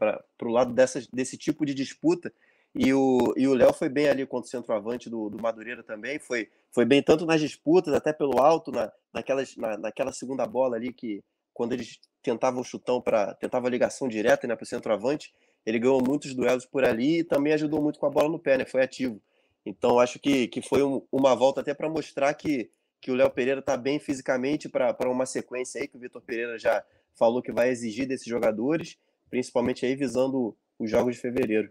[0.42, 2.32] o lado dessa, desse tipo de disputa.
[2.74, 6.18] E o e o Léo foi bem ali contra o centroavante do, do Madureira também.
[6.18, 10.76] Foi, foi bem tanto nas disputas, até pelo alto, na, naquelas, na, naquela segunda bola
[10.76, 14.66] ali, que quando eles tentavam o chutão para tentava a ligação direta né, para o
[14.66, 15.32] centroavante,
[15.66, 18.56] ele ganhou muitos duelos por ali e também ajudou muito com a bola no pé,
[18.56, 18.64] né?
[18.64, 19.20] Foi ativo.
[19.68, 23.30] Então acho que, que foi um, uma volta até para mostrar que, que o Léo
[23.30, 26.82] Pereira está bem fisicamente para uma sequência aí que o Vitor Pereira já
[27.14, 28.96] falou que vai exigir desses jogadores,
[29.28, 31.70] principalmente aí visando os jogos de fevereiro.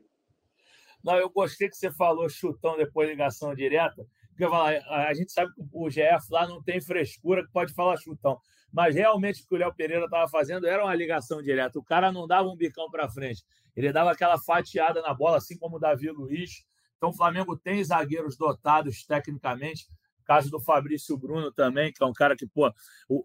[1.03, 4.05] Não, eu gostei que você falou chutão depois ligação direta.
[4.29, 8.39] Porque a gente sabe que o GF lá não tem frescura que pode falar chutão.
[8.71, 11.79] Mas realmente o que o Léo Pereira estava fazendo era uma ligação direta.
[11.79, 13.43] O cara não dava um bicão para frente.
[13.75, 16.63] Ele dava aquela fatiada na bola, assim como o Davi Luiz.
[16.97, 19.87] Então o Flamengo tem zagueiros dotados tecnicamente.
[20.25, 22.69] Caso do Fabrício Bruno também, que é um cara que, pô,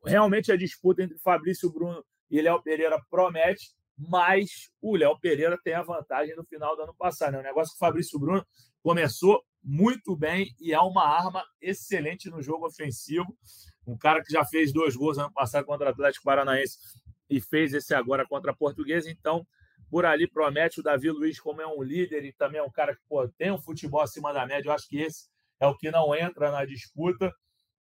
[0.05, 5.75] realmente a disputa entre Fabrício Bruno e Léo Pereira promete mas o Léo Pereira tem
[5.75, 7.33] a vantagem no final do ano passado.
[7.33, 7.41] Né?
[7.41, 8.45] O negócio que o Fabrício Bruno
[8.83, 13.37] começou muito bem e é uma arma excelente no jogo ofensivo.
[13.87, 16.79] Um cara que já fez dois gols ano passado contra o Atlético Paranaense
[17.29, 19.11] e fez esse agora contra a Portuguesa.
[19.11, 19.47] Então,
[19.93, 22.97] por ali promete o Davi Luiz, como é um líder e também é um cara
[22.97, 24.71] que pô, tem um futebol acima da média.
[24.71, 25.29] Eu acho que esse
[25.61, 27.31] é o que não entra na disputa.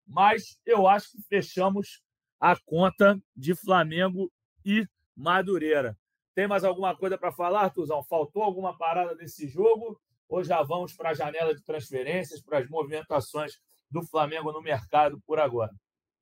[0.06, 2.02] Mas eu acho que fechamos
[2.38, 4.30] a conta de Flamengo
[4.66, 4.86] e
[5.16, 5.98] Madureira.
[6.36, 8.04] Tem mais alguma coisa para falar, Tuzão?
[8.04, 9.98] Faltou alguma parada desse jogo?
[10.28, 13.54] Ou já vamos para a janela de transferências, para as movimentações
[13.90, 15.72] do Flamengo no mercado por agora?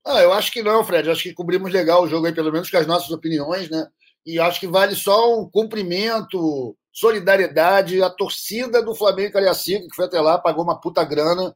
[0.05, 1.07] Ah, eu acho que não, Fred.
[1.07, 3.87] Eu acho que cobrimos legal o jogo aí, pelo menos com as nossas opiniões, né?
[4.29, 10.05] E acho que vale só um cumprimento, solidariedade à torcida do Flamengo Cariacica, que foi
[10.05, 11.55] até lá, pagou uma puta grana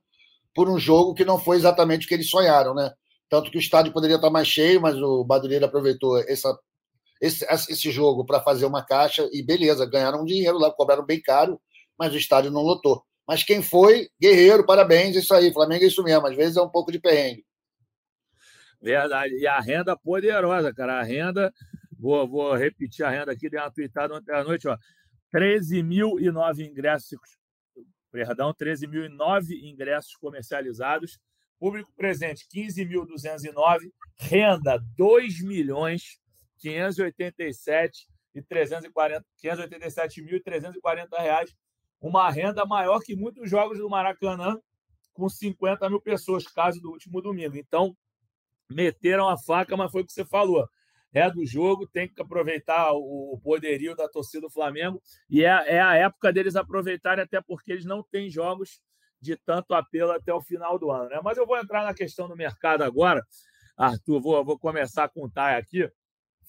[0.55, 2.91] por um jogo que não foi exatamente o que eles sonharam, né?
[3.30, 6.57] Tanto que o estádio poderia estar mais cheio, mas o Madureira aproveitou essa
[7.21, 11.61] esse, esse jogo para fazer uma caixa e beleza, ganharam dinheiro lá, cobraram bem caro,
[11.97, 13.03] mas o estádio não lotou.
[13.28, 15.53] Mas quem foi, guerreiro, parabéns, isso aí.
[15.53, 17.45] Flamengo é isso mesmo, às vezes é um pouco de perrengue.
[18.82, 19.36] Verdade.
[19.36, 20.99] E a renda poderosa, cara.
[20.99, 21.53] A renda,
[22.03, 24.77] vou, vou repetir a renda aqui, dei uma tweetada ontem à noite, ó.
[25.33, 27.17] 13.009 ingressos,
[28.11, 31.17] perdão, 13.009 ingressos comercializados.
[31.57, 33.89] Público presente, 15.209.
[34.19, 36.19] Renda, 2 milhões
[36.59, 41.55] 587 e 340, 587.340 reais,
[42.01, 44.57] uma renda maior que muitos jogos do Maracanã,
[45.13, 47.55] com 50 mil pessoas, caso do último domingo.
[47.55, 47.95] Então,
[48.69, 50.67] meteram a faca, mas foi o que você falou.
[51.14, 55.80] É do jogo, tem que aproveitar o poderio da torcida do Flamengo, e é, é
[55.80, 58.82] a época deles aproveitarem, até porque eles não têm jogos
[59.22, 61.09] de tanto apelo até o final do ano.
[61.09, 61.22] Né?
[61.24, 63.24] Mas eu vou entrar na questão do mercado agora,
[63.78, 65.89] Arthur, vou, vou começar com o Thay aqui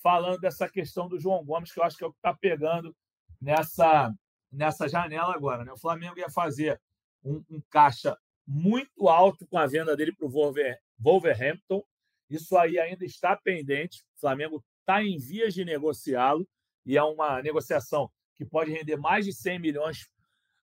[0.03, 2.95] falando dessa questão do João Gomes, que eu acho que é o que está pegando
[3.41, 4.13] nessa,
[4.53, 5.65] nessa janela agora.
[5.65, 5.73] Né?
[5.73, 6.79] O Flamengo ia fazer
[7.25, 8.15] um, um caixa
[8.47, 10.63] muito alto com a venda dele para o
[10.99, 11.83] Wolverhampton.
[12.29, 14.03] Isso aí ainda está pendente.
[14.17, 16.47] O Flamengo está em vias de negociá-lo
[16.85, 20.09] e é uma negociação que pode render mais de 100 milhões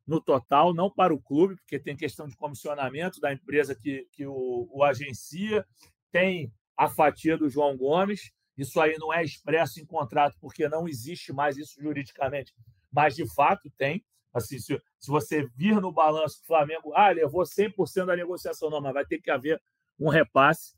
[0.06, 4.26] no total, não para o clube, porque tem questão de comissionamento da empresa que, que
[4.26, 5.66] o, o agencia,
[6.12, 8.32] tem a fatia do João Gomes
[8.62, 12.54] isso aí não é expresso em contrato, porque não existe mais isso juridicamente,
[12.92, 14.06] mas de fato tem.
[14.34, 18.80] Assim, se, se você vir no balanço do Flamengo, ah, levou 100% da negociação, não,
[18.80, 19.62] mas vai ter que haver
[20.00, 20.76] um repasse.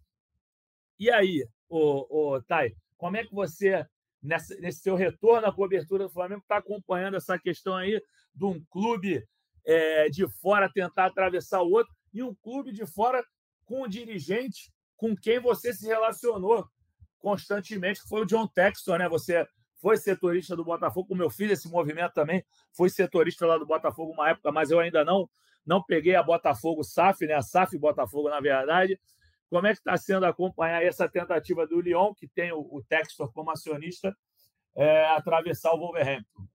[0.99, 3.85] E aí, o, o Thay, como é que você,
[4.21, 8.01] nessa, nesse seu retorno à cobertura do Flamengo, está acompanhando essa questão aí
[8.33, 9.23] de um clube
[9.65, 13.23] é, de fora tentar atravessar o outro e um clube de fora
[13.65, 16.67] com um dirigente com quem você se relacionou
[17.19, 19.09] constantemente, que foi o John Texton, né?
[19.09, 19.45] Você
[19.81, 24.13] foi setorista do Botafogo, como eu fiz esse movimento também, fui setorista lá do Botafogo
[24.13, 25.29] uma época, mas eu ainda não
[25.65, 27.35] não peguei a Botafogo SAF, né?
[27.35, 28.99] A SAF Botafogo, na verdade.
[29.53, 33.31] Como é que está sendo acompanhar essa tentativa do Lyon, que tem o, o Textor
[33.31, 34.11] como acionista,
[34.75, 36.47] é, atravessar o Wolverhampton?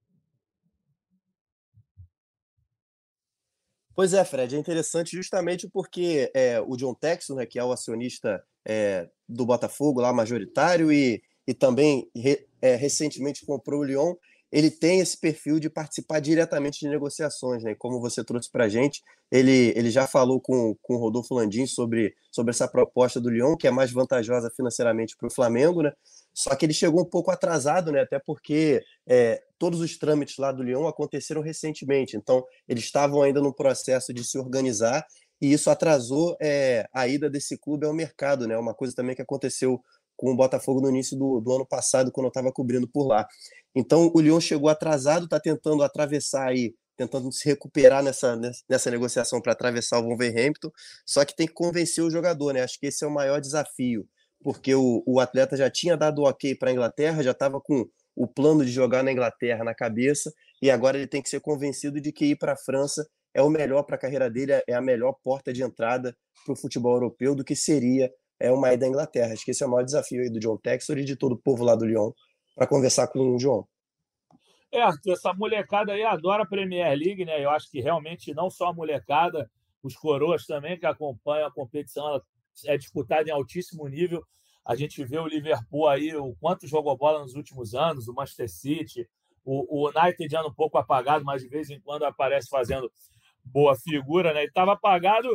[3.95, 7.71] Pois é, Fred, é interessante justamente porque é, o John Texton, né, que é o
[7.71, 14.13] acionista é, do Botafogo lá majoritário e, e também re, é, recentemente comprou o Lyon.
[14.51, 17.75] Ele tem esse perfil de participar diretamente de negociações, né?
[17.75, 21.67] Como você trouxe para a gente, ele, ele já falou com, com o Rodolfo Landim
[21.67, 25.91] sobre, sobre essa proposta do Lyon, que é mais vantajosa financeiramente para o Flamengo, né?
[26.33, 28.01] Só que ele chegou um pouco atrasado, né?
[28.01, 33.41] Até porque é, todos os trâmites lá do Lyon aconteceram recentemente, então eles estavam ainda
[33.41, 35.05] no processo de se organizar
[35.41, 38.57] e isso atrasou é, a ida desse clube ao mercado, né?
[38.57, 39.81] Uma coisa também que aconteceu
[40.19, 43.25] com o Botafogo no início do, do ano passado, quando eu estava cobrindo por lá.
[43.73, 48.37] Então o Lyon chegou atrasado, está tentando atravessar aí, tentando se recuperar nessa,
[48.69, 50.69] nessa negociação para atravessar o Wolverhampton,
[51.05, 52.63] só que tem que convencer o jogador, né?
[52.63, 54.05] Acho que esse é o maior desafio,
[54.43, 57.85] porque o, o atleta já tinha dado o ok para a Inglaterra, já estava com
[58.13, 62.01] o plano de jogar na Inglaterra na cabeça, e agora ele tem que ser convencido
[62.01, 64.81] de que ir para a França é o melhor para a carreira dele, é a
[64.81, 66.13] melhor porta de entrada
[66.43, 69.33] para o futebol europeu do que seria é uma ida à Inglaterra.
[69.33, 71.37] Acho que esse é o maior desafio aí do John Textor e de todo o
[71.37, 72.11] povo lá do Lyon
[72.55, 73.67] para conversar com o João.
[74.71, 74.81] É,
[75.11, 77.43] essa molecada aí adora a Premier League, né?
[77.43, 79.49] Eu acho que realmente não só a molecada,
[79.81, 82.21] os coroas também que acompanham a competição,
[82.65, 84.23] é disputada em altíssimo nível.
[84.65, 88.49] A gente vê o Liverpool aí, o quanto jogou bola nos últimos anos, o Manchester
[88.49, 89.09] City,
[89.43, 92.91] o, o United anda um pouco apagado, mas de vez em quando aparece fazendo
[93.43, 94.43] boa figura, né?
[94.43, 95.27] E estava apagado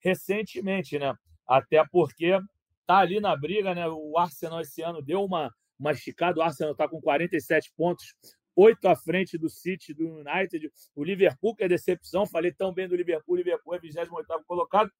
[0.00, 1.14] recentemente, né?
[1.50, 2.38] Até porque
[2.86, 3.88] tá ali na briga, né?
[3.88, 8.14] O Arsenal esse ano deu uma, uma esticada, o Arsenal está com 47 pontos,
[8.54, 10.70] oito à frente do City, do United.
[10.94, 14.08] O Liverpool, que é decepção, falei tão bem do Liverpool, o Liverpool é 28
[14.46, 14.92] colocado.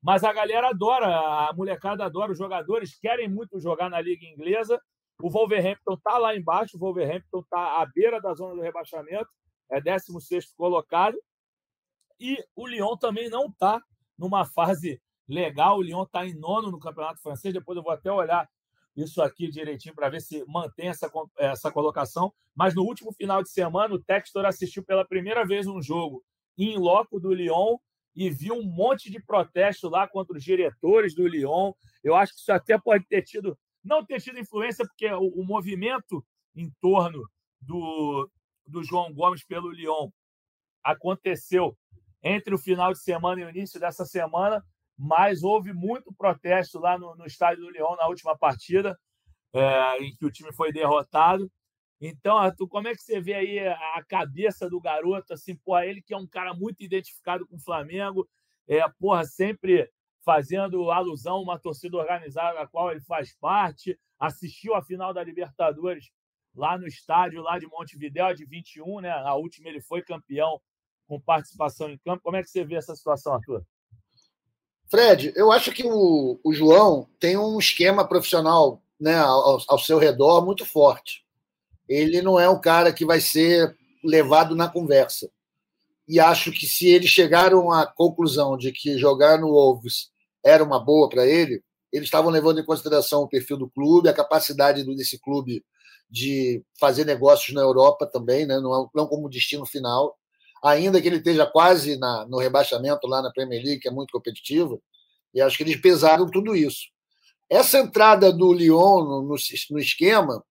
[0.00, 4.80] Mas a galera adora, a molecada adora, os jogadores querem muito jogar na Liga Inglesa.
[5.20, 9.28] O Wolverhampton está lá embaixo, o Wolverhampton está à beira da zona do rebaixamento,
[9.68, 11.20] é 16 colocado.
[12.20, 13.82] E o Lyon também não está
[14.16, 15.78] numa fase legal.
[15.78, 17.54] O Lyon está em nono no Campeonato Francês.
[17.54, 18.48] Depois eu vou até olhar
[18.96, 22.32] isso aqui direitinho para ver se mantém essa, essa colocação.
[22.54, 26.22] Mas no último final de semana, o Textor assistiu pela primeira vez um jogo
[26.58, 27.76] em loco do Lyon
[28.14, 31.72] e viu um monte de protesto lá contra os diretores do Lyon.
[32.02, 35.44] Eu acho que isso até pode ter tido, não ter tido influência, porque o, o
[35.44, 36.24] movimento
[36.54, 37.22] em torno
[37.60, 38.28] do,
[38.66, 40.10] do João Gomes pelo Lyon
[40.82, 41.76] aconteceu
[42.22, 44.62] entre o final de semana e o início dessa semana,
[45.02, 49.00] mas houve muito protesto lá no, no estádio do Leão na última partida,
[49.50, 51.50] é, em que o time foi derrotado.
[51.98, 55.32] Então, Arthur, como é que você vê aí a cabeça do garoto?
[55.32, 58.28] Assim, porra, ele que é um cara muito identificado com o Flamengo,
[58.68, 59.90] é, porra, sempre
[60.22, 65.24] fazendo alusão a uma torcida organizada da qual ele faz parte, assistiu a final da
[65.24, 66.10] Libertadores
[66.54, 69.10] lá no estádio lá de Montevidéu, de 21, né?
[69.10, 70.60] A última ele foi campeão
[71.06, 72.22] com participação em campo.
[72.22, 73.64] Como é que você vê essa situação, Arthur?
[74.90, 79.98] Fred, eu acho que o, o João tem um esquema profissional né, ao, ao, seu
[79.98, 81.24] redor muito forte.
[81.88, 85.30] Ele não é um cara que vai ser levado na conversa.
[86.08, 90.10] E acho que se eles chegaram à conclusão de que jogar no Wolves
[90.44, 91.62] era uma boa para ele,
[91.92, 95.64] eles estavam levando em consideração o perfil do clube, a capacidade desse clube
[96.10, 98.58] de fazer negócios na Europa também, né?
[98.58, 100.18] não, não como destino final
[100.62, 104.12] ainda que ele esteja quase na, no rebaixamento lá na Premier League, que é muito
[104.12, 104.82] competitivo,
[105.32, 106.88] e acho que eles pesaram tudo isso.
[107.48, 109.34] Essa entrada do Lyon no, no,
[109.70, 110.44] no esquema,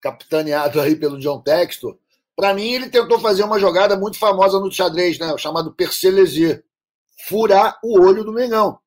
[0.00, 1.98] capitaneado aí pelo John Textor,
[2.34, 6.64] para mim ele tentou fazer uma jogada muito famosa no xadrez, né, o chamado Percelezier,
[7.26, 8.78] furar o olho do Mengão.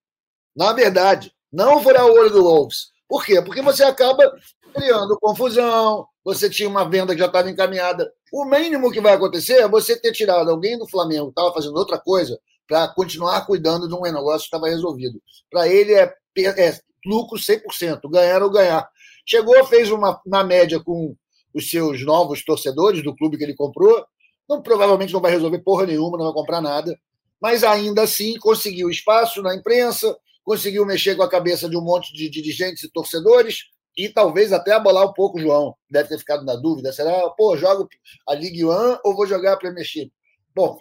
[0.55, 2.91] Na verdade, não furar o olho do Wolves.
[3.07, 3.41] Por quê?
[3.41, 4.23] Porque você acaba
[4.71, 8.11] criando confusão, você tinha uma venda que já estava encaminhada.
[8.31, 11.75] O mínimo que vai acontecer é você ter tirado alguém do Flamengo que estava fazendo
[11.75, 15.21] outra coisa para continuar cuidando de um negócio que estava resolvido.
[15.49, 18.87] Para ele é, é lucro 100%, ganhar ou ganhar.
[19.25, 21.15] Chegou, fez uma, uma média com
[21.53, 24.05] os seus novos torcedores do clube que ele comprou.
[24.47, 26.97] Não, provavelmente não vai resolver porra nenhuma, não vai comprar nada.
[27.41, 32.13] Mas ainda assim conseguiu espaço na imprensa, conseguiu mexer com a cabeça de um monte
[32.13, 33.65] de dirigentes e torcedores,
[33.97, 35.75] e talvez até abolar um pouco o João.
[35.89, 36.93] Deve ter ficado na dúvida.
[36.93, 37.87] Será, pô, jogo
[38.27, 38.69] a Ligue 1
[39.03, 40.11] ou vou jogar a Premiership?
[40.55, 40.77] Bom,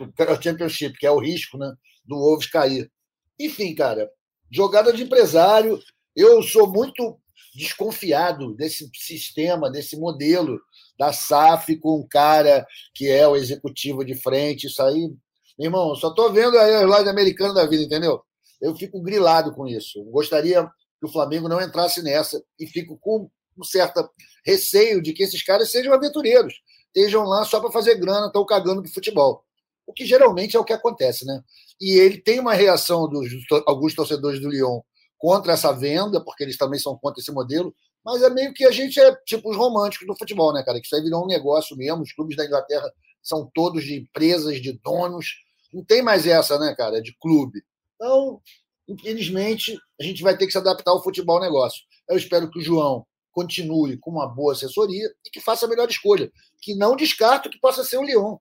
[0.00, 1.72] o Championship, que é o risco né,
[2.04, 2.90] do Wolves cair.
[3.38, 4.10] Enfim, cara,
[4.50, 5.78] jogada de empresário.
[6.14, 7.18] Eu sou muito
[7.54, 10.60] desconfiado desse sistema, desse modelo
[10.98, 14.66] da SAF com um cara que é o executivo de frente.
[14.66, 15.12] Isso aí,
[15.58, 18.22] irmão, só estou vendo aí a loja americana da vida, entendeu?
[18.60, 20.02] Eu fico grilado com isso.
[20.04, 20.68] Gostaria
[21.04, 24.08] que o Flamengo não entrasse nessa e fico com um certo
[24.44, 26.54] receio de que esses caras sejam aventureiros,
[26.86, 29.44] estejam lá só para fazer grana, estão cagando de futebol.
[29.86, 31.42] O que geralmente é o que acontece, né?
[31.80, 33.28] E ele tem uma reação dos
[33.66, 34.80] alguns torcedores do Lyon
[35.18, 37.74] contra essa venda, porque eles também são contra esse modelo.
[38.04, 40.80] Mas é meio que a gente é tipo os românticos do futebol, né, cara?
[40.80, 42.02] Que isso aí virou um negócio mesmo.
[42.02, 42.90] Os clubes da Inglaterra
[43.22, 45.42] são todos de empresas, de donos.
[45.72, 47.62] Não tem mais essa, né, cara, de clube.
[47.94, 48.40] Então,
[48.88, 51.82] infelizmente, a gente vai ter que se adaptar ao futebol negócio.
[52.08, 55.88] Eu espero que o João continue com uma boa assessoria e que faça a melhor
[55.88, 56.30] escolha.
[56.62, 58.36] Que não descarto que possa ser o Lyon.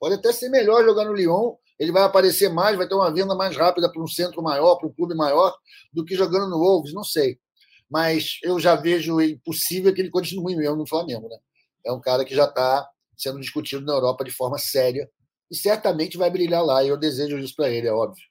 [0.00, 3.34] Pode até ser melhor jogar no Lyon, ele vai aparecer mais, vai ter uma venda
[3.34, 5.54] mais rápida para um centro maior, para um clube maior,
[5.92, 7.38] do que jogando no Wolves, não sei.
[7.88, 11.28] Mas eu já vejo impossível que ele continue mesmo no Flamengo.
[11.28, 11.38] Né?
[11.86, 15.08] É um cara que já está sendo discutido na Europa de forma séria
[15.50, 16.84] e certamente vai brilhar lá.
[16.84, 18.22] E eu desejo isso para ele, é óbvio.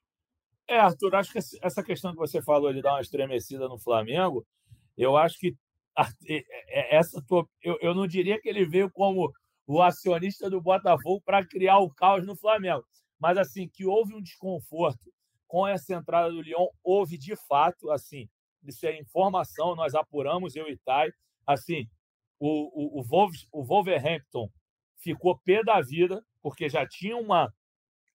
[0.68, 4.46] É, Arthur, acho que essa questão que você falou de dar uma estremecida no Flamengo,
[4.98, 5.56] eu acho que
[6.92, 7.24] essa
[7.62, 9.32] eu, eu não diria que ele veio como
[9.66, 12.86] o acionista do Botafogo para criar o caos no Flamengo,
[13.20, 15.12] mas assim que houve um desconforto
[15.48, 18.30] com essa entrada do Lyon, houve de fato, assim,
[18.64, 21.10] isso é informação, nós apuramos eu e Tai,
[21.46, 21.88] assim,
[22.40, 24.50] o, o, o, o Wolverhampton
[24.98, 27.52] ficou pé da vida porque já tinha uma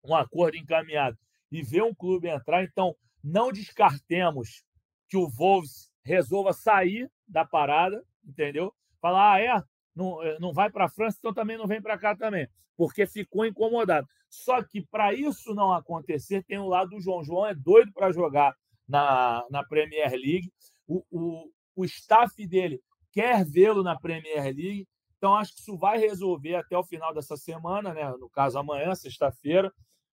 [0.04, 1.16] um acordo encaminhado
[1.52, 2.64] e ver um clube entrar.
[2.64, 4.64] Então, não descartemos
[5.08, 8.74] que o Wolves resolva sair da parada, entendeu?
[9.00, 9.62] Falar, ah, é,
[9.94, 13.06] não, eh, não vai para a França, então também não vem para cá também, porque
[13.06, 14.08] ficou incomodado.
[14.30, 17.22] Só que para isso não acontecer, tem o lado do João.
[17.22, 18.56] João é doido para jogar
[18.88, 20.50] na, na Premier League.
[20.86, 22.80] O, o, o staff dele
[23.12, 24.88] quer vê-lo na Premier League.
[25.18, 28.10] Então, acho que isso vai resolver até o final dessa semana, né?
[28.18, 29.72] no caso, amanhã, sexta-feira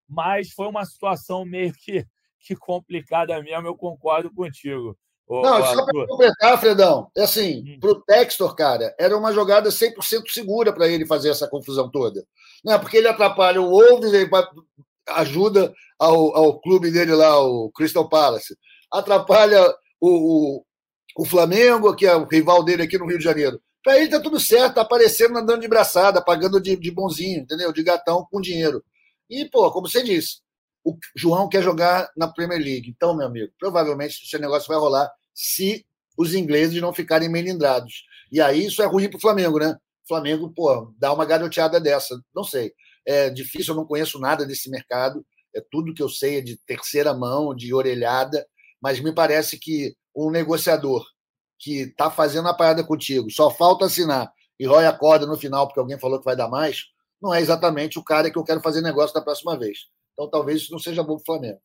[0.10, 2.05] mas foi uma situação meio que,
[2.39, 4.97] que complicada mesmo, eu concordo contigo.
[5.30, 7.80] Não, só para completar, Fredão, é assim, hum.
[7.80, 12.26] para o Textor, cara, era uma jogada 100% segura para ele fazer essa confusão toda.
[12.66, 12.76] Né?
[12.80, 14.28] Porque ele atrapalha o Wolves, ele
[15.07, 18.57] ajuda ao, ao clube dele lá, o Crystal Palace,
[18.91, 19.64] atrapalha
[20.01, 20.10] o,
[20.57, 20.66] o,
[21.18, 23.62] o Flamengo, que é o rival dele aqui no Rio de Janeiro.
[23.84, 27.72] Para ele tá tudo certo, tá aparecendo andando de braçada, pagando de, de bonzinho, entendeu?
[27.72, 28.84] De gatão com dinheiro.
[29.30, 30.42] E, pô, como você disse,
[30.84, 32.90] o João quer jogar na Premier League.
[32.90, 35.86] Então, meu amigo, provavelmente esse negócio vai rolar se
[36.18, 38.06] os ingleses não ficarem melindrados.
[38.32, 39.78] E aí isso é ruim para o Flamengo, né?
[40.04, 42.20] O Flamengo, pô, dá uma garoteada dessa.
[42.36, 42.74] Não sei.
[43.06, 45.26] É difícil, eu não conheço nada desse mercado.
[45.56, 48.46] É tudo que eu sei é de terceira mão, de orelhada.
[48.82, 51.06] Mas me parece que um negociador
[51.58, 55.68] que está fazendo a parada contigo, só falta assinar e rói a corda no final
[55.68, 56.86] porque alguém falou que vai dar mais,
[57.22, 59.88] não é exatamente o cara que eu quero fazer negócio da próxima vez.
[60.13, 61.61] Então talvez isso não seja bom para o Flamengo.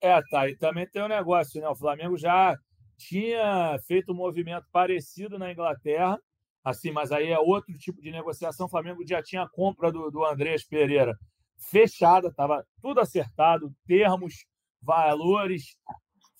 [0.00, 0.48] É, tá.
[0.48, 1.68] E também tem um negócio, né?
[1.68, 2.56] O Flamengo já
[2.96, 6.18] tinha feito um movimento parecido na Inglaterra,
[6.64, 8.66] assim, mas aí é outro tipo de negociação.
[8.66, 11.14] O Flamengo já tinha a compra do, do Andrés Pereira
[11.70, 14.46] fechada, estava tudo acertado, termos,
[14.80, 15.76] valores,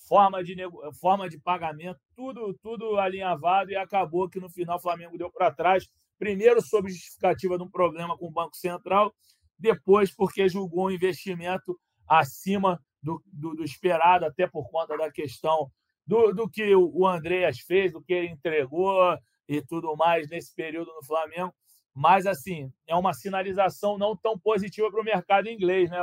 [0.09, 0.57] forma de,
[0.99, 5.53] forma de pagamento, tudo, tudo alinhavado e acabou que no final o Flamengo deu para
[5.53, 5.87] trás
[6.21, 9.13] primeiro sob justificativa de um problema com o Banco Central,
[9.59, 15.71] depois porque julgou um investimento acima do, do, do esperado, até por conta da questão
[16.07, 19.17] do, do que o Andreas fez, do que ele entregou
[19.49, 21.55] e tudo mais nesse período no Flamengo.
[21.95, 25.99] Mas, assim, é uma sinalização não tão positiva para o mercado inglês, né,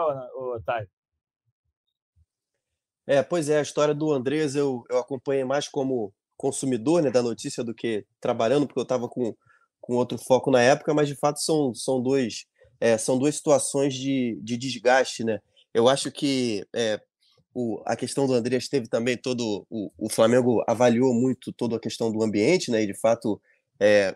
[0.66, 0.88] Thay?
[3.06, 7.22] É, pois é, a história do Andrés eu, eu acompanhei mais como consumidor né, da
[7.22, 9.34] notícia do que trabalhando, porque eu estava com
[9.88, 12.46] com outro foco na época, mas de fato são, são, dois,
[12.80, 15.40] é, são duas situações de, de desgaste, né?
[15.74, 17.00] Eu acho que é,
[17.54, 19.66] o, a questão do Andreas teve também todo.
[19.70, 22.84] O, o Flamengo avaliou muito toda a questão do ambiente, né?
[22.84, 23.42] E de fato
[23.80, 24.14] é,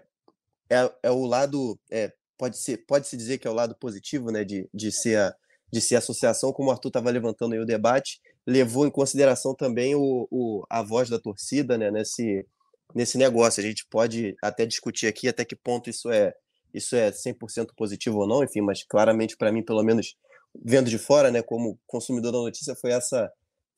[0.70, 1.80] é, é o lado.
[1.90, 4.44] É, pode, ser, pode se dizer que é o lado positivo, né?
[4.44, 5.34] De, de, ser, a,
[5.72, 9.56] de ser a associação, como o Arthur estava levantando aí o debate, levou em consideração
[9.56, 11.90] também o, o, a voz da torcida, né?
[11.90, 12.46] Nesse,
[12.94, 13.62] nesse negócio.
[13.62, 16.34] A gente pode até discutir aqui até que ponto isso é
[16.74, 20.16] isso é 100% positivo ou não, enfim, mas claramente para mim, pelo menos
[20.64, 23.32] vendo de fora, né, como consumidor da notícia, foi essa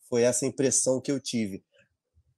[0.10, 1.64] foi essa impressão que eu tive.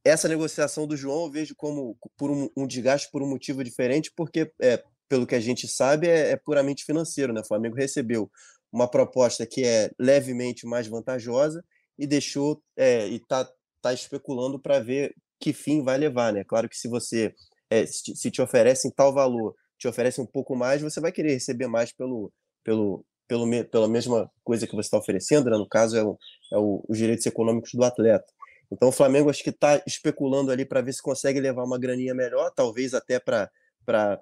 [0.04, 4.12] Essa negociação do João eu vejo como por um, um desgaste por um motivo diferente,
[4.16, 7.42] porque é, pelo que a gente sabe é, é puramente financeiro, né?
[7.42, 8.32] O Flamengo recebeu
[8.72, 11.64] uma proposta que é levemente mais vantajosa
[11.98, 13.50] e deixou é, e está
[13.82, 16.44] tá especulando para ver que fim vai levar, né?
[16.44, 17.34] Claro que se você
[17.70, 21.68] é, se te oferecem tal valor, te oferecem um pouco mais, você vai querer receber
[21.68, 22.32] mais pelo,
[22.64, 25.58] pelo, pelo pela mesma coisa que você está oferecendo, né?
[25.58, 26.18] no caso é, o,
[26.54, 28.26] é o, os direitos econômicos do atleta.
[28.72, 32.14] Então o Flamengo acho que está especulando ali para ver se consegue levar uma graninha
[32.14, 33.50] melhor, talvez até para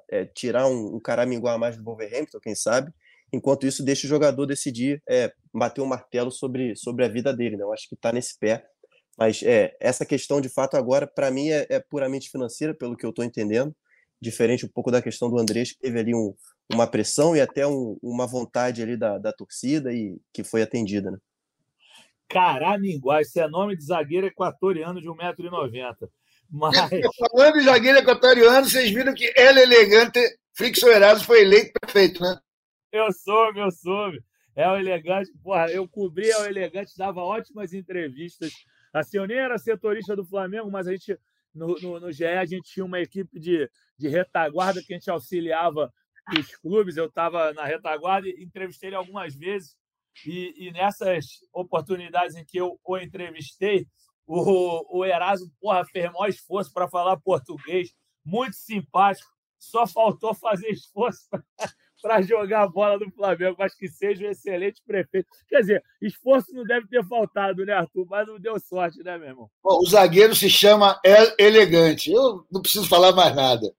[0.09, 2.91] é, tirar um, um caraminguá a mais do Wolverhampton, quem sabe.
[3.31, 7.33] Enquanto isso, deixa o jogador decidir é, bater o um martelo sobre, sobre a vida
[7.33, 7.57] dele.
[7.57, 7.63] Né?
[7.63, 8.63] Eu acho que está nesse pé
[9.17, 13.05] Mas é, essa questão, de fato, agora, para mim, é, é, puramente financeira, pelo que
[13.05, 13.75] eu estou entendendo.
[14.21, 16.33] Diferente um pouco da questão do Andrés, que teve ali um,
[16.71, 21.11] uma pressão e até um, uma vontade ali da, da torcida e que foi atendida,
[21.11, 21.17] né?
[22.29, 26.09] Caraminguá, esse é nome de zagueiro equatoriano de 1,90m.
[26.49, 26.75] Mas...
[27.17, 30.19] Falando em zagueiro equatoriano, vocês viram que El Elegante
[30.53, 32.37] Frixo Erasmo foi eleito prefeito, né?
[32.91, 34.23] Eu soube, eu soube.
[34.55, 38.53] É o Elegante, porra, eu cobria o Elegante, dava ótimas entrevistas.
[38.93, 41.17] Assim, eu nem era setorista do Flamengo, mas a gente,
[41.53, 45.09] no, no, no GE, a gente tinha uma equipe de, de retaguarda que a gente
[45.09, 45.91] auxiliava
[46.37, 46.95] os clubes.
[46.95, 49.75] Eu estava na retaguarda e entrevistei ele algumas vezes.
[50.27, 53.87] E, e, nessas oportunidades em que eu o entrevistei,
[54.27, 57.91] o, o Erasmo porra, fez maior esforço para falar português,
[58.23, 59.27] muito simpático.
[59.57, 61.27] Só faltou fazer esforço
[62.03, 65.29] para jogar a bola do Flamengo, mas que seja um excelente prefeito.
[65.47, 68.05] Quer dizer, esforço não deve ter faltado, né, Arthur?
[68.09, 69.49] Mas não deu sorte, né, meu irmão?
[69.63, 72.11] Bom, o zagueiro se chama El Elegante.
[72.11, 73.73] Eu não preciso falar mais nada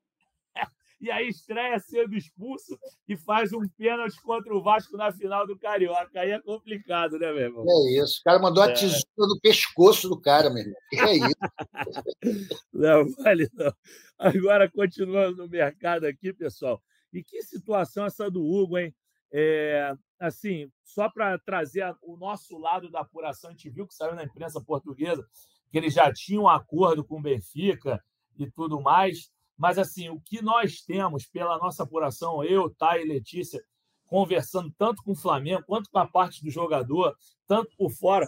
[1.02, 5.58] e aí estreia sendo expulso e faz um pênalti contra o Vasco na final do
[5.58, 6.18] Carioca.
[6.18, 7.64] Aí é complicado, né, meu irmão?
[7.68, 8.20] É isso.
[8.20, 8.72] O cara mandou a é.
[8.72, 10.76] tesoura no pescoço do cara, meu irmão.
[10.94, 11.36] É isso.
[12.72, 13.74] não, vale não.
[14.18, 16.80] Agora, continuando no mercado aqui, pessoal.
[17.14, 18.94] E que situação essa do Hugo, hein?
[19.32, 24.14] É, assim, só para trazer o nosso lado da apuração, a gente viu que saiu
[24.14, 25.26] na imprensa portuguesa
[25.70, 28.00] que ele já tinha um acordo com o Benfica
[28.38, 29.28] e tudo mais.
[29.56, 33.60] Mas, assim, o que nós temos pela nossa apuração, eu, Thay e Letícia,
[34.06, 38.26] conversando tanto com o Flamengo quanto com a parte do jogador, tanto por fora,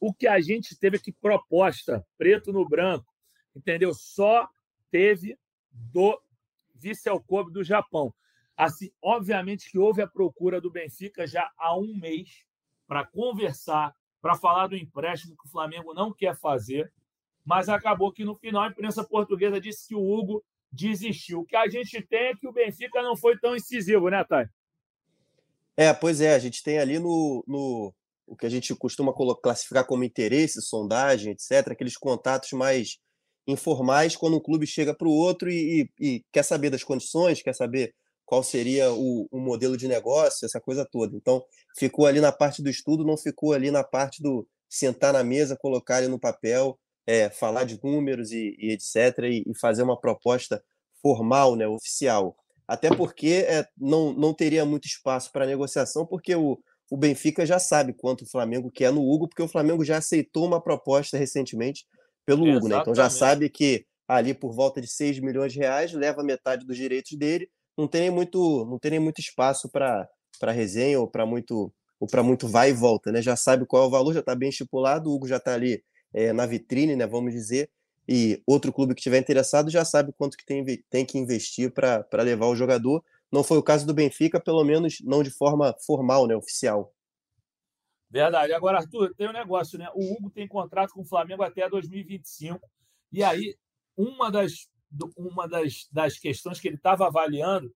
[0.00, 3.06] o que a gente teve aqui proposta, preto no branco,
[3.54, 3.92] entendeu?
[3.94, 4.48] Só
[4.90, 5.38] teve
[5.70, 6.20] do
[6.74, 8.12] Vissel Kobe do Japão.
[8.58, 12.44] Assim, obviamente que houve a procura do Benfica já há um mês
[12.88, 16.92] para conversar, para falar do empréstimo que o Flamengo não quer fazer,
[17.44, 21.40] mas acabou que no final a imprensa portuguesa disse que o Hugo desistiu.
[21.40, 24.46] O que a gente tem é que o Benfica não foi tão incisivo, né, Thay?
[25.76, 27.94] É, pois é, a gente tem ali no, no
[28.26, 32.98] o que a gente costuma classificar como interesse, sondagem, etc., aqueles contatos mais
[33.46, 37.40] informais quando um clube chega para o outro e, e, e, quer saber das condições,
[37.40, 37.94] quer saber
[38.28, 41.16] qual seria o, o, modelo de negócio, essa coisa toda.
[41.16, 41.42] Então,
[41.78, 45.56] ficou ali na parte do estudo, não ficou ali na parte do sentar na mesa,
[45.58, 49.98] colocar ele no papel é, falar de números e, e etc., e, e, fazer uma
[49.98, 50.62] proposta
[51.00, 52.36] formal, né, oficial.
[52.68, 56.58] Até porque é, não, não teria muito espaço para negociação, porque o,
[56.90, 60.44] o Benfica já sabe quanto o Flamengo quer no Hugo, porque o Flamengo já aceitou
[60.44, 61.86] uma proposta recentemente
[62.26, 62.58] pelo Exatamente.
[62.58, 62.78] Hugo, né?
[62.82, 66.76] Então já sabe que ali por volta de 6 milhões de reais leva metade dos
[66.76, 67.48] direitos dele,
[67.78, 70.08] não tem muito, não tem nem muito espaço para
[70.42, 73.20] resenha ou para muito ou para muito vai e volta, né?
[73.20, 75.82] Já sabe qual é o valor, já está bem estipulado, o Hugo já está ali
[76.12, 77.70] é, na vitrine, né, vamos dizer,
[78.08, 82.22] e outro clube que estiver interessado já sabe quanto que tem, tem que investir para
[82.22, 83.04] levar o jogador.
[83.30, 86.94] Não foi o caso do Benfica, pelo menos não de forma formal, né, oficial.
[88.08, 88.52] Verdade.
[88.52, 89.88] Agora, Arthur, tem um negócio, né?
[89.94, 92.58] O Hugo tem contrato com o Flamengo até 2025.
[93.12, 93.56] E aí,
[93.94, 94.68] uma das,
[95.16, 97.74] uma das, das questões que ele estava avaliando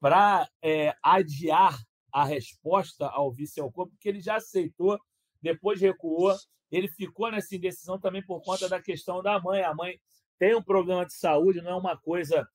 [0.00, 1.78] para é, adiar
[2.12, 4.98] a resposta ao vice Alcor, porque ele já aceitou,
[5.42, 6.36] depois recuou
[6.70, 9.62] ele ficou nessa indecisão também por conta da questão da mãe.
[9.62, 9.98] A mãe
[10.38, 12.46] tem um problema de saúde, não é uma coisa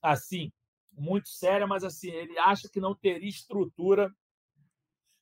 [0.00, 0.52] assim
[0.92, 4.14] muito séria, mas assim ele acha que não teria estrutura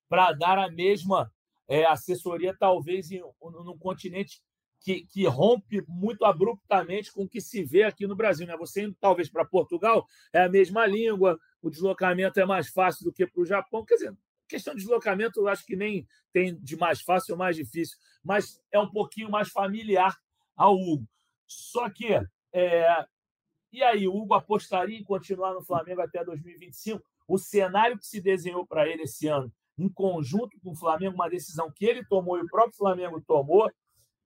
[0.08, 1.32] para dar a mesma
[1.68, 4.42] é, assessoria, talvez em, num continente
[4.80, 8.46] que, que, rompe muito abruptamente com o que se vê aqui no Brasil.
[8.46, 8.56] Né?
[8.56, 13.12] Você indo talvez para Portugal, é a mesma língua, o deslocamento é mais fácil do
[13.12, 13.84] que para o Japão.
[13.84, 14.16] Quer dizer,
[14.50, 18.60] Questão de deslocamento, eu acho que nem tem de mais fácil ou mais difícil, mas
[18.72, 20.18] é um pouquinho mais familiar
[20.56, 21.06] ao Hugo.
[21.46, 22.08] Só que,
[22.52, 23.04] é...
[23.72, 27.00] e aí, o Hugo apostaria em continuar no Flamengo até 2025?
[27.28, 31.30] O cenário que se desenhou para ele esse ano, em conjunto com o Flamengo, uma
[31.30, 33.70] decisão que ele tomou e o próprio Flamengo tomou,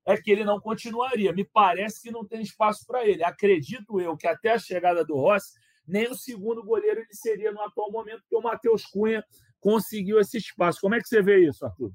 [0.07, 1.32] é que ele não continuaria.
[1.32, 3.24] Me parece que não tem espaço para ele.
[3.24, 5.52] Acredito eu que até a chegada do Rossi,
[5.86, 9.24] nem o segundo goleiro ele seria no atual momento, porque o Matheus Cunha
[9.61, 10.80] conseguiu esse espaço.
[10.80, 11.92] Como é que você vê isso, Arthur?